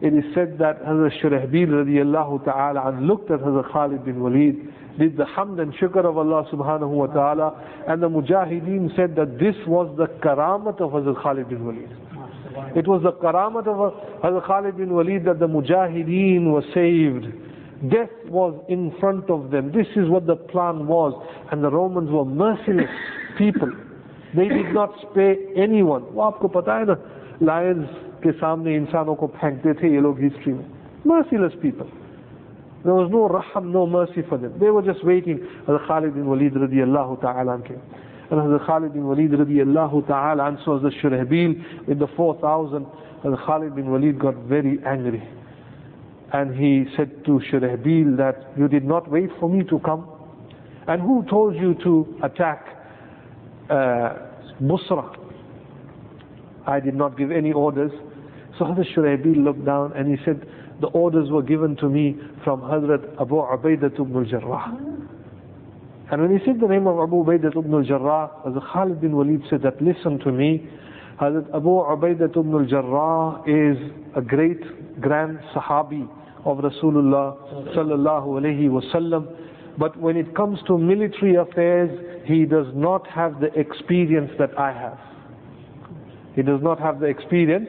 It 0.00 0.14
is 0.14 0.24
said 0.34 0.58
that 0.58 0.82
Hazrat 0.82 1.22
Shurahbil 1.22 1.68
radiallahu 1.68 2.44
ta'ala 2.44 2.88
and 2.88 3.06
looked 3.06 3.30
at 3.30 3.38
Hazrat 3.38 3.70
Khalid 3.72 4.04
bin 4.04 4.20
Walid, 4.20 4.56
did 4.98 5.16
the 5.16 5.24
hamd 5.24 5.60
and 5.60 5.72
shukr 5.74 6.04
of 6.04 6.18
Allah 6.18 6.44
subhanahu 6.52 6.88
wa 6.88 7.06
ta'ala, 7.06 7.84
and 7.86 8.02
the 8.02 8.08
mujahideen 8.08 8.96
said 8.96 9.14
that 9.14 9.38
this 9.38 9.54
was 9.66 9.94
the 9.96 10.06
karamat 10.26 10.80
of 10.80 10.90
Hazrat 10.90 11.22
Khalid 11.22 11.48
bin 11.48 11.64
Walid. 11.64 11.90
It 12.76 12.88
was 12.88 13.02
the 13.04 13.12
karamat 13.12 13.68
of 13.68 13.94
Hazrat 14.22 14.46
Khalid 14.46 14.76
bin 14.76 14.92
Walid 14.92 15.24
that 15.24 15.38
the 15.38 15.46
mujahideen 15.46 16.50
were 16.50 16.64
saved. 16.74 17.26
Death 17.89 18.09
was 18.27 18.53
in 18.69 18.91
front 18.99 19.29
of 19.29 19.51
them. 19.51 19.71
This 19.71 19.87
is 19.95 20.09
what 20.09 20.25
the 20.25 20.35
plan 20.35 20.87
was. 20.87 21.13
And 21.51 21.63
the 21.63 21.69
Romans 21.69 22.09
were 22.09 22.25
merciless 22.25 22.89
people. 23.37 23.71
They 24.35 24.47
did 24.47 24.73
not 24.73 24.93
spare 25.01 25.35
anyone. 25.55 26.03
वो 26.13 26.21
आपको 26.21 26.47
पता 26.55 26.79
है 26.79 26.85
ना 26.85 26.97
lions 27.41 27.87
के 28.23 28.31
सामने 28.41 28.75
इंसानों 28.75 29.15
को 29.15 29.27
फेंकते 29.37 29.73
थे 29.81 29.93
ये 29.93 30.01
लोग 30.01 30.19
हिस्ट्री 30.19 30.53
में 30.53 30.65
merciless 31.05 31.55
people. 31.61 31.87
There 32.83 32.93
was 32.93 33.09
no 33.11 33.27
raham, 33.27 33.71
no 33.71 33.85
mercy 33.85 34.21
for 34.27 34.37
them. 34.37 34.57
They 34.59 34.69
were 34.69 34.81
just 34.81 35.03
waiting. 35.03 35.39
Hazrat 35.67 35.87
Khalid 35.87 36.13
bin 36.13 36.27
Walid 36.27 36.53
radiallahu 36.53 37.21
ta'ala 37.21 37.61
came. 37.67 37.81
And 38.29 38.39
Hazrat 38.39 38.65
Khalid 38.65 38.93
bin 38.93 39.05
Walid 39.05 39.31
radiallahu 39.31 40.07
ta'ala 40.07 40.47
and 40.47 40.57
so 40.63 40.79
Hazrat 40.79 41.01
Shurahbil 41.01 41.87
with 41.87 41.99
the 41.99 42.07
4,000. 42.15 42.85
Hazrat 43.23 43.45
Khalid 43.45 43.75
bin 43.75 43.91
Walid 43.91 44.19
got 44.19 44.35
very 44.47 44.79
angry. 44.85 45.21
And 46.32 46.56
he 46.56 46.86
said 46.96 47.24
to 47.26 47.40
Shurahbil 47.50 48.16
that 48.16 48.52
you 48.56 48.66
did 48.66 48.84
not 48.84 49.10
wait 49.10 49.28
for 49.38 49.50
me 49.50 49.64
to 49.64 49.78
come. 49.80 50.08
And 50.88 51.02
who 51.02 51.24
told 51.28 51.54
you 51.54 51.74
to 51.84 52.16
attack 52.22 52.66
uh, 53.68 54.14
Busra? 54.62 55.18
I 56.66 56.80
did 56.80 56.94
not 56.94 57.18
give 57.18 57.30
any 57.30 57.52
orders. 57.52 57.92
So 58.58 58.64
Hazrat 58.64 58.94
Shurahbil 58.96 59.44
looked 59.44 59.64
down 59.66 59.92
and 59.94 60.08
he 60.08 60.24
said, 60.24 60.46
the 60.80 60.86
orders 60.88 61.30
were 61.30 61.42
given 61.42 61.76
to 61.76 61.88
me 61.88 62.16
from 62.44 62.62
Hazrat 62.62 63.20
Abu 63.20 63.34
Ubaidah 63.36 63.92
ibn 64.00 64.16
al-Jarrah. 64.16 64.76
And 66.10 66.22
when 66.22 66.36
he 66.38 66.44
said 66.44 66.60
the 66.60 66.66
name 66.66 66.86
of 66.86 66.98
Abu 66.98 67.24
Ubaidah 67.24 67.56
ibn 67.56 67.74
al-Jarrah, 67.74 68.42
Hazrat 68.46 68.72
Khalid 68.72 69.00
bin 69.00 69.14
Walid 69.14 69.42
said 69.50 69.62
that, 69.62 69.80
listen 69.82 70.18
to 70.20 70.32
me, 70.32 70.66
Hazrat 71.20 71.54
Abu 71.54 71.68
Ubaidah 71.68 72.30
ibn 72.30 72.54
al-Jarrah 72.54 73.42
is 73.46 73.76
a 74.16 74.22
great 74.22 75.00
grand 75.00 75.38
Sahabi 75.54 76.08
of 76.44 76.58
Rasulullah 76.58 77.74
sallallahu 77.74 78.40
alayhi 78.40 78.68
wasallam. 78.68 79.26
But 79.78 79.96
when 79.98 80.16
it 80.16 80.34
comes 80.36 80.58
to 80.66 80.76
military 80.76 81.36
affairs, 81.36 81.90
he 82.26 82.44
does 82.44 82.66
not 82.74 83.06
have 83.08 83.40
the 83.40 83.48
experience 83.58 84.30
that 84.38 84.58
I 84.58 84.72
have. 84.72 84.98
He 86.34 86.42
does 86.42 86.60
not 86.62 86.78
have 86.80 87.00
the 87.00 87.06
experience 87.06 87.68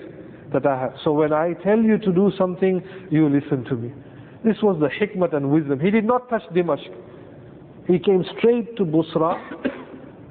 that 0.53 0.65
I 0.65 0.79
have. 0.79 0.93
So 1.03 1.12
when 1.13 1.33
I 1.33 1.53
tell 1.63 1.79
you 1.79 1.97
to 1.97 2.12
do 2.12 2.31
something, 2.38 2.81
you 3.09 3.27
listen 3.29 3.63
to 3.65 3.75
me. 3.75 3.91
This 4.43 4.57
was 4.62 4.77
the 4.79 4.88
hikmat 4.89 5.33
and 5.36 5.49
wisdom. 5.49 5.79
He 5.79 5.89
did 5.89 6.05
not 6.05 6.29
touch 6.29 6.43
Dimashq. 6.53 6.89
He 7.88 7.99
came 7.99 8.23
straight 8.38 8.75
to 8.77 8.83
Busra 8.86 9.36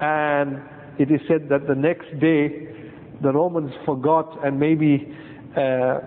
and 0.00 0.60
it 0.98 1.10
is 1.10 1.20
said 1.28 1.48
that 1.48 1.66
the 1.66 1.74
next 1.74 2.06
day 2.20 2.68
the 3.22 3.32
Romans 3.32 3.72
forgot 3.86 4.38
and 4.44 4.58
maybe 4.58 5.14
uh, 5.56 6.00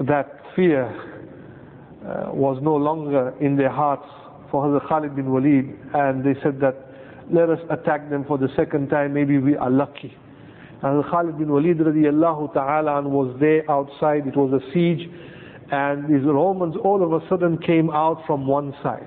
that 0.00 0.40
fear 0.54 1.19
Uh, 2.00 2.30
was 2.32 2.58
no 2.62 2.76
longer 2.76 3.34
in 3.42 3.56
their 3.56 3.68
hearts 3.68 4.08
for 4.50 4.64
Hazrat 4.64 4.88
Khalid 4.88 5.16
bin 5.16 5.30
Walid 5.30 5.68
and 5.92 6.24
they 6.24 6.32
said 6.42 6.58
that 6.58 6.74
let 7.30 7.50
us 7.50 7.58
attack 7.68 8.08
them 8.08 8.24
for 8.24 8.38
the 8.38 8.48
second 8.56 8.88
time, 8.88 9.12
maybe 9.12 9.36
we 9.36 9.54
are 9.54 9.68
lucky. 9.68 10.16
And 10.82 11.04
Khalid 11.04 11.36
bin 11.36 11.50
Walid 11.50 11.76
radiallahu 11.76 12.54
ta'ala 12.54 13.02
was 13.02 13.36
there 13.38 13.70
outside, 13.70 14.26
it 14.26 14.34
was 14.34 14.50
a 14.50 14.72
siege 14.72 15.10
and 15.70 16.04
these 16.04 16.24
Romans 16.24 16.74
all 16.82 17.04
of 17.04 17.12
a 17.12 17.28
sudden 17.28 17.58
came 17.58 17.90
out 17.90 18.22
from 18.26 18.46
one 18.46 18.74
side. 18.82 19.06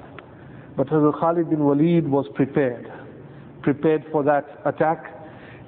But 0.78 0.86
Hazrat 0.86 1.20
Khalid 1.20 1.50
bin 1.50 1.64
Walid 1.64 2.08
was 2.08 2.28
prepared, 2.36 2.86
prepared 3.64 4.06
for 4.12 4.22
that 4.24 4.62
attack. 4.66 5.23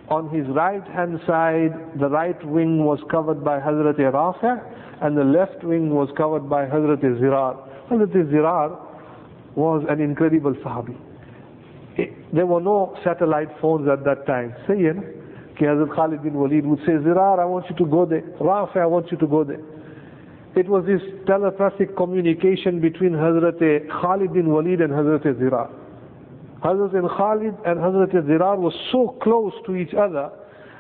On 0.10 0.30
his 0.30 0.46
right 0.50 0.86
hand 0.88 1.20
side, 1.26 1.74
the 2.00 2.08
right 2.08 2.38
wing 2.46 2.86
was 2.86 3.00
covered 3.10 3.44
by 3.44 3.60
Hazrat 3.60 3.98
Rafi' 3.98 4.76
and 5.02 5.18
the 5.18 5.24
left 5.24 5.63
wing 5.63 5.89
was 5.89 6.10
covered 6.15 6.50
by 6.50 6.65
Hazrat 6.65 7.02
Zirar. 7.02 7.58
Hazrat 7.89 8.13
Zirar 8.32 8.80
was 9.56 9.84
an 9.89 10.02
incredible 10.02 10.54
Sahabi. 10.63 10.96
There 12.34 12.46
were 12.46 12.62
no 12.62 12.96
satellite 13.04 13.50
phones 13.62 13.88
at 13.88 14.04
that 14.04 14.28
time. 14.28 14.56
Say, 14.68 14.80
you 14.80 14.94
Hazrat 15.60 15.96
Khalid 15.96 16.22
bin 16.24 16.34
Walid 16.34 16.65
would 16.65 16.80
say, 16.80 16.94
Zirar, 16.94 17.39
I 17.39 17.46
want 17.46 17.65
you 17.70 17.76
to 17.78 17.86
go 17.86 18.06
there. 18.06 18.22
Rafi, 18.39 18.78
I 18.78 18.86
want 18.86 19.12
you 19.12 19.18
to 19.18 19.28
go 19.28 19.44
there. 19.44 19.62
It 20.56 20.70
was 20.70 20.86
this 20.86 21.02
telepathic 21.26 21.96
communication 21.98 22.80
between 22.80 23.12
Hazrat 23.12 23.60
Khalid 23.89 24.34
bin 24.34 24.50
Walid 24.50 24.82
and 24.82 24.91
Hazrat 24.91 25.24
Zirar. 25.24 25.70
Hazrat 26.63 27.18
Khalid 27.18 27.56
and 27.65 27.80
Hazrat 27.80 28.13
Zirar 28.13 28.58
were 28.58 28.74
so 28.91 29.18
close 29.22 29.54
to 29.65 29.76
each 29.76 29.94
other 29.94 30.32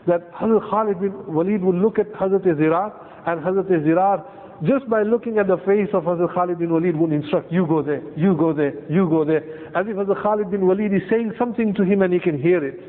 that 0.07 0.31
Hazrat 0.33 0.69
Khalid 0.69 0.99
bin 0.99 1.33
Walid 1.33 1.63
would 1.63 1.75
look 1.75 1.99
at 1.99 2.11
Hazrat 2.13 2.43
Zirar 2.43 2.93
and 3.27 3.41
Hazrat 3.41 3.69
Zirar 3.69 4.23
just 4.63 4.89
by 4.89 5.03
looking 5.03 5.37
at 5.37 5.47
the 5.47 5.57
face 5.65 5.89
of 5.93 6.03
Hazrat 6.03 6.33
Khalid 6.33 6.59
bin 6.59 6.71
Walid 6.71 6.95
would 6.95 7.11
instruct, 7.11 7.51
you 7.51 7.67
go 7.67 7.81
there, 7.81 8.01
you 8.17 8.35
go 8.37 8.53
there, 8.53 8.73
you 8.89 9.09
go 9.09 9.25
there. 9.25 9.43
As 9.75 9.85
if 9.87 9.97
Hazrat 9.97 10.21
Khalid 10.21 10.51
bin 10.51 10.65
Walid 10.65 10.93
is 10.93 11.01
saying 11.09 11.33
something 11.37 11.73
to 11.73 11.83
him 11.83 12.01
and 12.01 12.13
he 12.13 12.19
can 12.19 12.41
hear 12.41 12.65
it. 12.65 12.79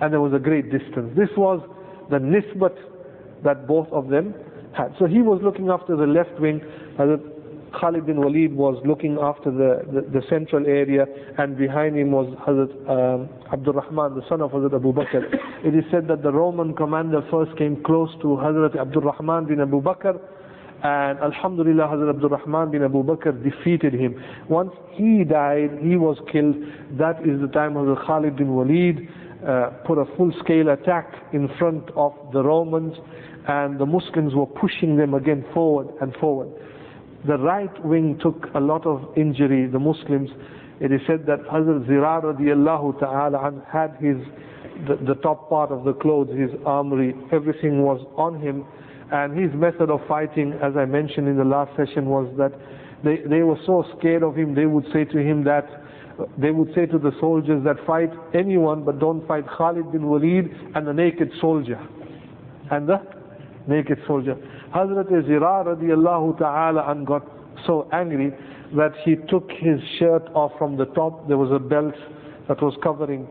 And 0.00 0.12
there 0.12 0.20
was 0.20 0.32
a 0.32 0.38
great 0.38 0.70
distance. 0.70 1.12
This 1.16 1.30
was 1.36 1.60
the 2.10 2.18
nisbat 2.18 2.76
that 3.44 3.66
both 3.66 3.88
of 3.88 4.08
them 4.08 4.34
had. 4.76 4.94
So 4.98 5.06
he 5.06 5.20
was 5.20 5.40
looking 5.42 5.68
after 5.68 5.96
the 5.96 6.06
left 6.06 6.38
wing, 6.40 6.60
Hazrat 6.98 7.31
Khalid 7.78 8.06
bin 8.06 8.20
Walid 8.20 8.54
was 8.54 8.80
looking 8.84 9.18
after 9.20 9.50
the, 9.50 9.82
the, 9.92 10.20
the, 10.20 10.22
central 10.28 10.66
area, 10.66 11.06
and 11.38 11.56
behind 11.56 11.96
him 11.96 12.10
was 12.12 12.26
Hazrat 12.46 12.72
um, 12.88 13.28
Abdul 13.52 13.74
Rahman, 13.74 14.14
the 14.14 14.26
son 14.28 14.40
of 14.40 14.50
Hazrat 14.50 14.74
Abu 14.74 14.92
Bakr. 14.92 15.22
It 15.64 15.74
is 15.74 15.84
said 15.90 16.08
that 16.08 16.22
the 16.22 16.32
Roman 16.32 16.74
commander 16.74 17.22
first 17.30 17.56
came 17.56 17.82
close 17.84 18.10
to 18.22 18.28
Hazrat 18.38 18.78
Abdul 18.78 19.02
Rahman 19.02 19.46
bin 19.46 19.60
Abu 19.60 19.80
Bakr, 19.80 20.20
and 20.84 21.18
Alhamdulillah, 21.20 21.84
Hazrat 21.84 22.10
Abdul 22.10 22.30
Rahman 22.30 22.70
bin 22.70 22.82
Abu 22.82 23.02
Bakr 23.04 23.32
defeated 23.42 23.94
him. 23.94 24.22
Once 24.48 24.72
he 24.92 25.24
died, 25.24 25.78
he 25.80 25.96
was 25.96 26.18
killed. 26.30 26.56
That 26.98 27.20
is 27.26 27.40
the 27.40 27.48
time 27.52 27.74
Hazrat 27.74 28.06
Khalid 28.06 28.36
bin 28.36 28.54
Walid 28.54 29.08
uh, 29.46 29.70
put 29.86 29.98
a 29.98 30.04
full-scale 30.16 30.68
attack 30.68 31.12
in 31.32 31.48
front 31.58 31.90
of 31.96 32.12
the 32.32 32.42
Romans, 32.42 32.94
and 33.48 33.78
the 33.78 33.86
Muslims 33.86 34.34
were 34.34 34.46
pushing 34.46 34.96
them 34.96 35.14
again 35.14 35.44
forward 35.52 35.88
and 36.00 36.14
forward. 36.16 36.48
The 37.26 37.38
right 37.38 37.84
wing 37.84 38.18
took 38.20 38.48
a 38.54 38.60
lot 38.60 38.84
of 38.84 39.16
injury, 39.16 39.68
the 39.68 39.78
Muslims. 39.78 40.28
It 40.80 40.90
is 40.90 41.00
said 41.06 41.24
that 41.26 41.38
Hazrat 41.44 41.86
Zirar 41.86 42.22
radiallahu 42.24 42.98
ta'ala 42.98 43.62
had 43.70 43.94
his, 44.00 44.16
the, 44.88 44.96
the 45.06 45.14
top 45.22 45.48
part 45.48 45.70
of 45.70 45.84
the 45.84 45.92
clothes, 45.92 46.30
his 46.36 46.50
armory, 46.66 47.14
everything 47.30 47.82
was 47.82 48.04
on 48.16 48.40
him. 48.40 48.64
And 49.12 49.38
his 49.38 49.52
method 49.54 49.88
of 49.88 50.00
fighting, 50.08 50.54
as 50.54 50.76
I 50.76 50.84
mentioned 50.84 51.28
in 51.28 51.36
the 51.36 51.44
last 51.44 51.70
session, 51.76 52.06
was 52.06 52.26
that 52.38 52.52
they, 53.04 53.18
they 53.28 53.42
were 53.42 53.58
so 53.66 53.84
scared 53.98 54.24
of 54.24 54.34
him, 54.36 54.54
they 54.56 54.66
would 54.66 54.86
say 54.92 55.04
to 55.04 55.18
him 55.18 55.44
that, 55.44 55.66
they 56.38 56.50
would 56.50 56.74
say 56.74 56.86
to 56.86 56.98
the 56.98 57.12
soldiers 57.20 57.62
that 57.64 57.76
fight 57.86 58.10
anyone 58.34 58.84
but 58.84 58.98
don't 58.98 59.26
fight 59.28 59.44
Khalid 59.46 59.92
bin 59.92 60.08
Walid 60.08 60.50
and 60.74 60.86
the 60.86 60.92
naked 60.92 61.30
soldier. 61.40 61.78
And 62.70 62.88
the 62.88 63.00
naked 63.68 63.98
soldier. 64.06 64.36
Hazrat 64.74 65.08
Zirar 65.10 65.66
radiallahu 65.66 66.38
ta'ala 66.38 66.90
and 66.90 67.06
got 67.06 67.26
so 67.66 67.88
angry 67.92 68.32
that 68.76 68.92
he 69.04 69.16
took 69.28 69.50
his 69.50 69.80
shirt 69.98 70.26
off 70.34 70.52
from 70.58 70.76
the 70.76 70.86
top. 70.86 71.28
There 71.28 71.38
was 71.38 71.50
a 71.52 71.58
belt 71.58 71.94
that 72.48 72.62
was 72.62 72.74
covering 72.82 73.26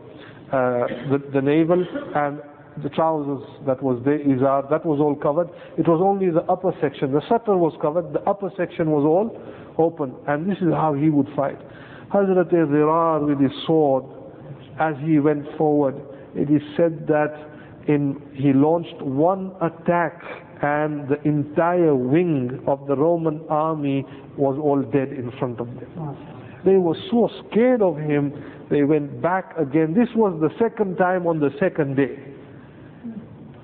uh, 0.52 0.86
the, 1.10 1.22
the 1.32 1.40
navel 1.40 1.84
and 2.14 2.40
the 2.82 2.88
trousers 2.88 3.42
that 3.66 3.82
was 3.82 4.00
there, 4.04 4.18
izar, 4.20 4.68
that 4.70 4.84
was 4.86 4.98
all 5.00 5.14
covered. 5.14 5.48
It 5.76 5.86
was 5.86 6.00
only 6.02 6.30
the 6.30 6.42
upper 6.44 6.72
section. 6.80 7.12
The 7.12 7.20
satar 7.20 7.58
was 7.58 7.74
covered, 7.82 8.12
the 8.12 8.20
upper 8.20 8.50
section 8.56 8.90
was 8.90 9.04
all 9.04 9.36
open. 9.78 10.14
And 10.26 10.50
this 10.50 10.56
is 10.58 10.72
how 10.72 10.94
he 10.94 11.10
would 11.10 11.28
fight. 11.36 11.58
Hazrat 12.12 12.50
Zirar 12.52 13.26
with 13.26 13.40
his 13.40 13.52
sword, 13.66 14.04
as 14.80 14.94
he 15.04 15.18
went 15.18 15.46
forward, 15.58 15.96
it 16.34 16.50
is 16.50 16.62
said 16.76 17.06
that 17.08 17.51
in, 17.88 18.20
he 18.34 18.52
launched 18.52 19.00
one 19.02 19.52
attack 19.60 20.22
and 20.62 21.08
the 21.08 21.20
entire 21.24 21.94
wing 21.94 22.62
of 22.66 22.86
the 22.86 22.96
Roman 22.96 23.40
army 23.48 24.04
was 24.36 24.56
all 24.62 24.80
dead 24.82 25.08
in 25.12 25.32
front 25.38 25.60
of 25.60 25.66
them. 25.66 26.16
They 26.64 26.76
were 26.76 26.96
so 27.10 27.28
scared 27.48 27.82
of 27.82 27.96
him, 27.96 28.32
they 28.70 28.84
went 28.84 29.20
back 29.20 29.54
again. 29.58 29.94
This 29.94 30.08
was 30.14 30.40
the 30.40 30.50
second 30.58 30.96
time 30.96 31.26
on 31.26 31.40
the 31.40 31.50
second 31.58 31.96
day. 31.96 32.16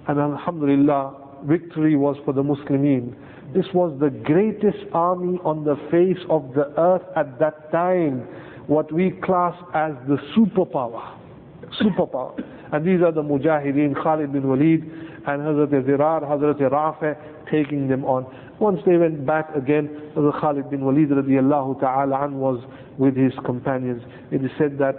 And 0.09 0.19
Alhamdulillah, 0.19 1.45
victory 1.45 1.95
was 1.95 2.17
for 2.25 2.33
the 2.33 2.43
Muslimin. 2.43 3.15
This 3.55 3.67
was 3.73 3.97
the 4.01 4.11
greatest 4.11 4.85
army 4.93 5.39
on 5.45 5.65
the 5.65 5.77
face 5.91 6.23
of 6.29 6.53
the 6.55 6.73
earth 6.79 7.05
at 7.17 7.39
that 7.39 7.71
time, 7.71 8.21
what 8.67 8.93
we 8.93 9.13
class 9.23 9.55
as 9.75 9.93
the 10.09 10.17
superpower. 10.37 11.17
Superpower. 11.81 12.43
And 12.73 12.87
these 12.87 13.01
are 13.03 13.13
the 13.13 13.23
Mujahideen, 13.23 13.95
Khalid 14.03 14.33
bin 14.33 14.47
Walid, 14.47 14.83
and 15.27 15.43
Hazrat 15.43 15.71
Zirar, 15.87 16.23
Hazrat 16.23 16.59
Rafi, 16.71 17.17
taking 17.51 17.89
them 17.89 18.05
on. 18.05 18.27
Once 18.61 18.81
they 18.85 18.97
went 18.97 19.25
back 19.25 19.55
again, 19.55 19.89
Hazrat 20.17 20.41
Khalid 20.41 20.71
bin 20.71 20.85
Walid 20.85 21.11
radiallahu 21.11 21.81
ta'ala 21.81 22.25
an 22.25 22.39
was 22.39 22.63
with 22.99 23.17
his 23.17 23.33
companions. 23.45 24.03
It 24.31 24.45
is 24.45 24.51
said 24.59 24.79
that 24.79 24.97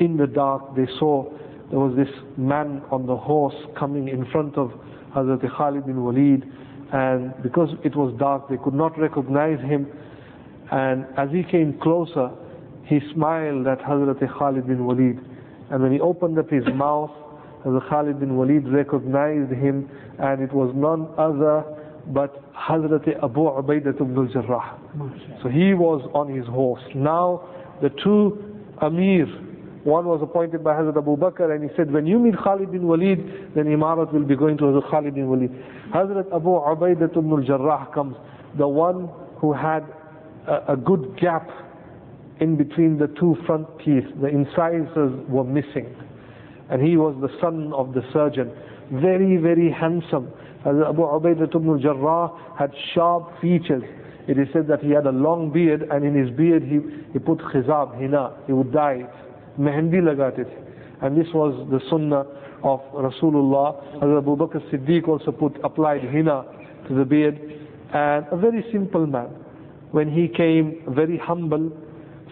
in 0.00 0.16
the 0.16 0.26
dark 0.26 0.74
they 0.76 0.86
saw 0.98 1.30
there 1.70 1.78
was 1.78 1.94
this 1.96 2.12
man 2.36 2.82
on 2.90 3.06
the 3.06 3.16
horse 3.16 3.54
coming 3.78 4.08
in 4.08 4.24
front 4.32 4.56
of 4.56 4.72
Hazrat 5.14 5.40
Khalid 5.56 5.86
bin 5.86 6.02
Walid 6.02 6.44
and 6.92 7.32
because 7.42 7.70
it 7.84 7.94
was 7.94 8.14
dark 8.18 8.48
they 8.48 8.56
could 8.56 8.74
not 8.74 8.98
recognize 8.98 9.60
him 9.60 9.86
and 10.72 11.06
as 11.16 11.30
he 11.30 11.44
came 11.44 11.78
closer 11.80 12.30
he 12.86 12.98
smiled 13.14 13.66
at 13.68 13.78
Hazrat 13.80 14.18
Khalid 14.36 14.66
bin 14.66 14.84
Walid 14.84 15.18
and 15.70 15.82
when 15.82 15.92
he 15.92 16.00
opened 16.00 16.38
up 16.38 16.50
his 16.50 16.64
mouth 16.74 17.10
Hazrat 17.64 17.88
Khalid 17.90 18.20
bin 18.20 18.36
Walid 18.36 18.66
recognized 18.68 19.52
him 19.52 19.88
and 20.18 20.42
it 20.42 20.52
was 20.52 20.72
none 20.74 21.08
other 21.18 21.64
but 22.08 22.52
Hazrat 22.54 23.06
Abu 23.22 23.40
Ubaidah 23.40 24.00
ibn 24.00 24.16
al-Jarrah. 24.16 24.78
So 25.42 25.48
he 25.48 25.74
was 25.74 26.08
on 26.14 26.34
his 26.34 26.46
horse. 26.46 26.82
Now 26.94 27.44
the 27.82 27.90
two 28.02 28.38
Amir, 28.80 29.26
one 29.84 30.06
was 30.06 30.20
appointed 30.22 30.64
by 30.64 30.72
Hazrat 30.72 30.96
Abu 30.96 31.16
Bakr 31.16 31.54
and 31.54 31.68
he 31.68 31.76
said, 31.76 31.92
when 31.92 32.06
you 32.06 32.18
meet 32.18 32.34
Khalid 32.42 32.72
bin 32.72 32.86
Walid, 32.86 33.54
then 33.54 33.66
Imarat 33.66 34.12
will 34.12 34.24
be 34.24 34.36
going 34.36 34.56
to 34.58 34.64
Hazrat 34.64 34.90
Khalid 34.90 35.14
bin 35.14 35.28
Walid. 35.28 35.50
Hazrat 35.94 36.34
Abu 36.34 36.48
Ubaidah 36.48 37.10
ibn 37.16 37.30
al-Jarrah 37.30 37.92
comes, 37.92 38.16
the 38.56 38.66
one 38.66 39.10
who 39.36 39.52
had 39.52 39.84
a, 40.46 40.72
a 40.72 40.76
good 40.76 41.18
gap 41.20 41.48
in 42.40 42.56
between 42.56 42.98
the 42.98 43.06
two 43.18 43.36
front 43.46 43.66
teeth. 43.84 44.04
The 44.20 44.28
incisors 44.28 45.12
were 45.28 45.44
missing. 45.44 45.94
And 46.70 46.82
he 46.82 46.96
was 46.96 47.14
the 47.20 47.28
son 47.40 47.72
of 47.74 47.92
the 47.94 48.02
surgeon. 48.12 48.52
Very, 48.92 49.36
very 49.36 49.70
handsome. 49.70 50.32
Abu 50.64 51.02
Ubaidah 51.02 51.54
ibn 51.54 51.68
al-Jarrah 51.68 52.56
had 52.58 52.70
sharp 52.94 53.40
features. 53.40 53.82
It 54.28 54.38
is 54.38 54.48
said 54.52 54.68
that 54.68 54.80
he 54.82 54.90
had 54.90 55.06
a 55.06 55.12
long 55.12 55.50
beard 55.52 55.82
and 55.90 56.04
in 56.04 56.14
his 56.14 56.34
beard 56.36 56.62
he, 56.62 56.78
he 57.12 57.18
put 57.18 57.38
khizab, 57.38 57.94
hina. 57.96 58.36
He 58.46 58.52
would 58.52 58.72
dye 58.72 59.04
it. 59.04 59.10
Mehendi 59.58 60.00
lagate 60.00 60.46
And 61.02 61.18
this 61.18 61.26
was 61.34 61.66
the 61.70 61.80
sunnah 61.90 62.24
of 62.62 62.80
Rasulullah. 62.92 63.96
Abu 63.96 64.36
Bakr 64.36 64.60
Siddiq 64.70 65.08
also 65.08 65.32
put, 65.32 65.58
applied 65.64 66.02
hina 66.02 66.44
to 66.88 66.94
the 66.94 67.04
beard. 67.04 67.38
And 67.92 68.26
a 68.30 68.36
very 68.36 68.64
simple 68.72 69.06
man. 69.06 69.28
When 69.90 70.10
he 70.12 70.28
came, 70.28 70.82
very 70.88 71.18
humble, 71.18 71.72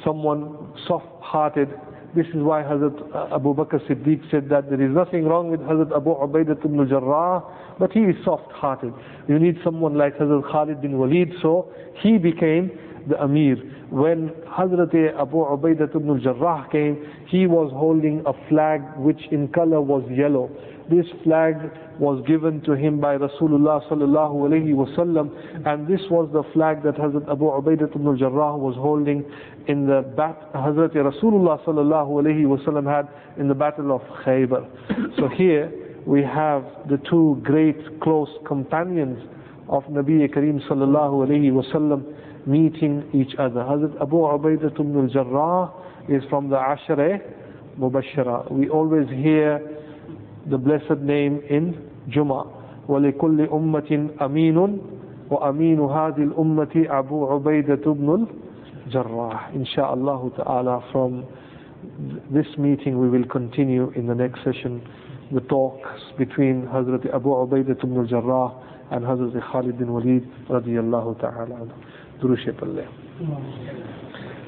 someone 0.05 0.73
soft-hearted, 0.87 1.69
this 2.17 2.27
is 2.29 2.37
why 2.37 2.63
Hazrat 2.63 3.33
Abu 3.33 3.55
Bakr 3.55 3.79
Siddiq 3.87 4.31
said 4.31 4.49
that 4.49 4.71
there 4.71 4.81
is 4.81 4.95
nothing 4.95 5.25
wrong 5.27 5.51
with 5.51 5.61
Hazrat 5.61 5.95
Abu 5.95 6.11
Ubaidah 6.15 6.65
ibn 6.65 6.81
al-Jarrah, 6.81 7.43
but 7.79 7.93
he 7.93 8.01
is 8.01 8.17
soft-hearted. 8.25 8.93
You 9.29 9.39
need 9.39 9.57
someone 9.63 9.97
like 9.99 10.17
Hazrat 10.17 10.51
Khalid 10.51 10.81
bin 10.81 10.99
Walid, 10.99 11.33
so 11.43 11.71
he 12.03 12.17
became 12.17 12.71
the 13.09 13.23
Amir. 13.23 13.57
When 13.91 14.31
Hazrat 14.49 14.95
Abu 15.21 15.37
Ubaidah 15.37 15.95
ibn 15.95 16.09
al-Jarrah 16.09 16.69
came, 16.73 17.05
he 17.29 17.47
was 17.47 17.71
holding 17.75 18.23
a 18.27 18.33
flag 18.49 18.83
which 18.97 19.21
in 19.31 19.49
color 19.49 19.81
was 19.83 20.03
yellow. 20.11 20.51
This 20.91 21.05
flag 21.23 21.57
was 21.99 22.25
given 22.27 22.63
to 22.63 22.73
him 22.73 22.99
by 23.01 23.19
Rasulullah 23.19 23.87
sallallahu 23.91 24.49
alayhi 24.49 24.73
wasallam, 24.73 25.29
and 25.67 25.87
this 25.87 26.01
was 26.11 26.31
the 26.33 26.43
flag 26.55 26.83
that 26.85 26.95
Hazrat 26.95 27.31
Abu 27.31 27.45
Ubaidah 27.45 27.95
ibn 27.95 28.07
al-Jarrah 28.07 28.57
was 28.57 28.75
holding 28.77 29.25
in 29.68 29.86
the 29.88 30.02
bat 30.16 30.52
Hazrat 30.54 30.94
Rasulullah 30.94 31.64
sallallahu 31.66 32.22
alayhi 32.22 32.46
wasallam 32.46 32.86
had 32.86 33.08
in 33.40 33.48
the 33.48 33.54
battle 33.56 33.92
of 33.96 34.02
Khaybar. 34.26 34.66
So 35.18 35.28
here 35.30 35.72
we 36.06 36.22
have 36.22 36.64
the 36.90 36.98
two 37.10 37.40
great 37.44 38.00
close 38.02 38.30
companions 38.46 39.20
of 39.70 39.84
Nabi 39.86 40.28
Kareem 40.34 40.60
sallallahu 40.70 41.28
alayhi 41.28 41.52
wasallam 41.52 42.04
meeting 42.46 43.04
each 43.14 43.36
other. 43.40 43.62
Hazrat 43.62 44.02
Abu 44.02 44.18
Ubaidah 44.18 44.74
ibn 44.80 45.00
al-Jarrah 45.00 45.72
is 46.10 46.24
from 46.30 46.50
the 46.50 46.58
Ashra 46.58 47.22
Mubashara. 47.80 48.52
We 48.52 48.70
always 48.70 49.08
hear 49.10 49.62
the 50.50 50.58
blessed 50.58 51.00
name 51.02 51.42
in 51.50 51.90
Juma. 52.10 52.60
وَلِكُلِّ 52.90 53.48
أُمَّةٍ 53.48 54.20
أَمِينٌ 54.22 54.58
وَأَمِينُ 55.32 55.80
هَذِهِ 55.80 56.24
الْأُمَّةِ 56.24 56.76
أَبُو 56.76 57.18
عُبَيدَةُ 57.32 57.86
بْنُ 57.86 58.28
Jarrah. 58.91 59.51
Insha'Allah 59.55 60.37
ta'ala 60.37 60.85
from 60.93 61.25
this 62.31 62.47
meeting 62.59 62.99
we 62.99 63.09
will 63.09 63.27
continue 63.27 63.91
in 63.97 64.07
the 64.07 64.15
next 64.15 64.43
session 64.45 64.83
the 65.33 65.41
talks 65.43 66.01
between 66.17 66.63
Hazrat 66.67 67.13
Abu 67.15 67.29
Ubaidah 67.29 67.79
ibn 67.85 67.99
al-Jarrah 67.99 68.53
and 68.91 69.05
Hazrat 69.05 69.41
Khalid 69.53 69.79
bin 69.79 69.93
Walid 69.93 70.27
radiyallahu 70.49 71.21
ta'ala. 71.21 71.69
Durush 72.23 72.49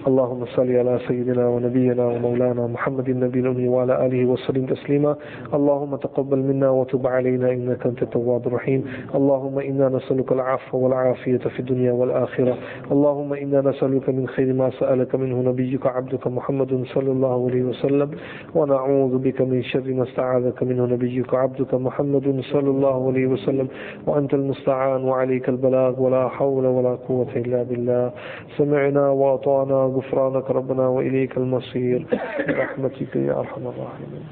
اللهم 0.07 0.45
صل 0.57 0.77
على 0.77 0.99
سيدنا 1.09 1.49
ونبينا 1.49 2.07
ومولانا 2.07 2.67
محمد 2.67 3.09
النبي 3.09 3.41
الأمي 3.41 3.69
وعلى 3.69 4.07
آله 4.07 4.25
وسلم 4.25 4.67
تسليما. 4.67 5.17
اللهم 5.55 5.97
تقبل 5.97 6.39
منا 6.39 6.71
وتب 6.71 7.07
علينا 7.07 7.53
إنك 7.53 7.87
أنت 7.87 8.03
التواب 8.03 8.47
الرحيم. 8.47 8.85
اللهم 9.15 9.59
إنا 9.59 9.89
نسألك 9.89 10.33
العفو 10.33 10.79
والعافية 10.79 11.39
في 11.39 11.61
الدنيا 11.61 11.93
والآخرة. 11.93 12.55
اللهم 12.93 13.33
إنا 13.33 13.61
نسألك 13.61 14.09
من 14.09 14.29
خير 14.29 14.53
ما 14.53 14.71
سألك 14.71 15.15
منه 15.15 15.51
نبيك 15.51 15.87
عبدك 15.87 16.27
محمد 16.27 16.85
صلى 16.95 17.11
الله 17.11 17.49
عليه 17.49 17.63
وسلم. 17.63 18.11
ونعوذ 18.55 19.19
بك 19.19 19.41
من 19.41 19.63
شر 19.63 19.93
ما 19.93 20.03
استعاذك 20.03 20.63
منه 20.63 20.87
نبيك 20.87 21.35
عبدك 21.35 21.75
محمد 21.75 22.41
صلى 22.53 22.71
الله 22.71 23.07
عليه 23.09 23.27
وسلم. 23.27 23.69
وأنت 24.07 24.35
المستعان 24.35 25.05
وعليك 25.05 25.49
البلاغ. 25.49 26.01
ولا 26.01 26.29
حول 26.29 26.67
ولا 26.67 26.95
قوة 27.09 27.29
إلا 27.37 27.63
بالله. 27.63 28.13
سمعنا 28.57 29.11
وأطعنا 29.11 29.90
غفرانك 29.97 30.51
ربنا 30.51 30.89
وإليك 30.89 31.37
المصير. 31.37 32.07
برحمتك 32.49 33.17
يا 33.17 33.39
أرحم 33.41 33.67
الراحمين. 33.67 34.25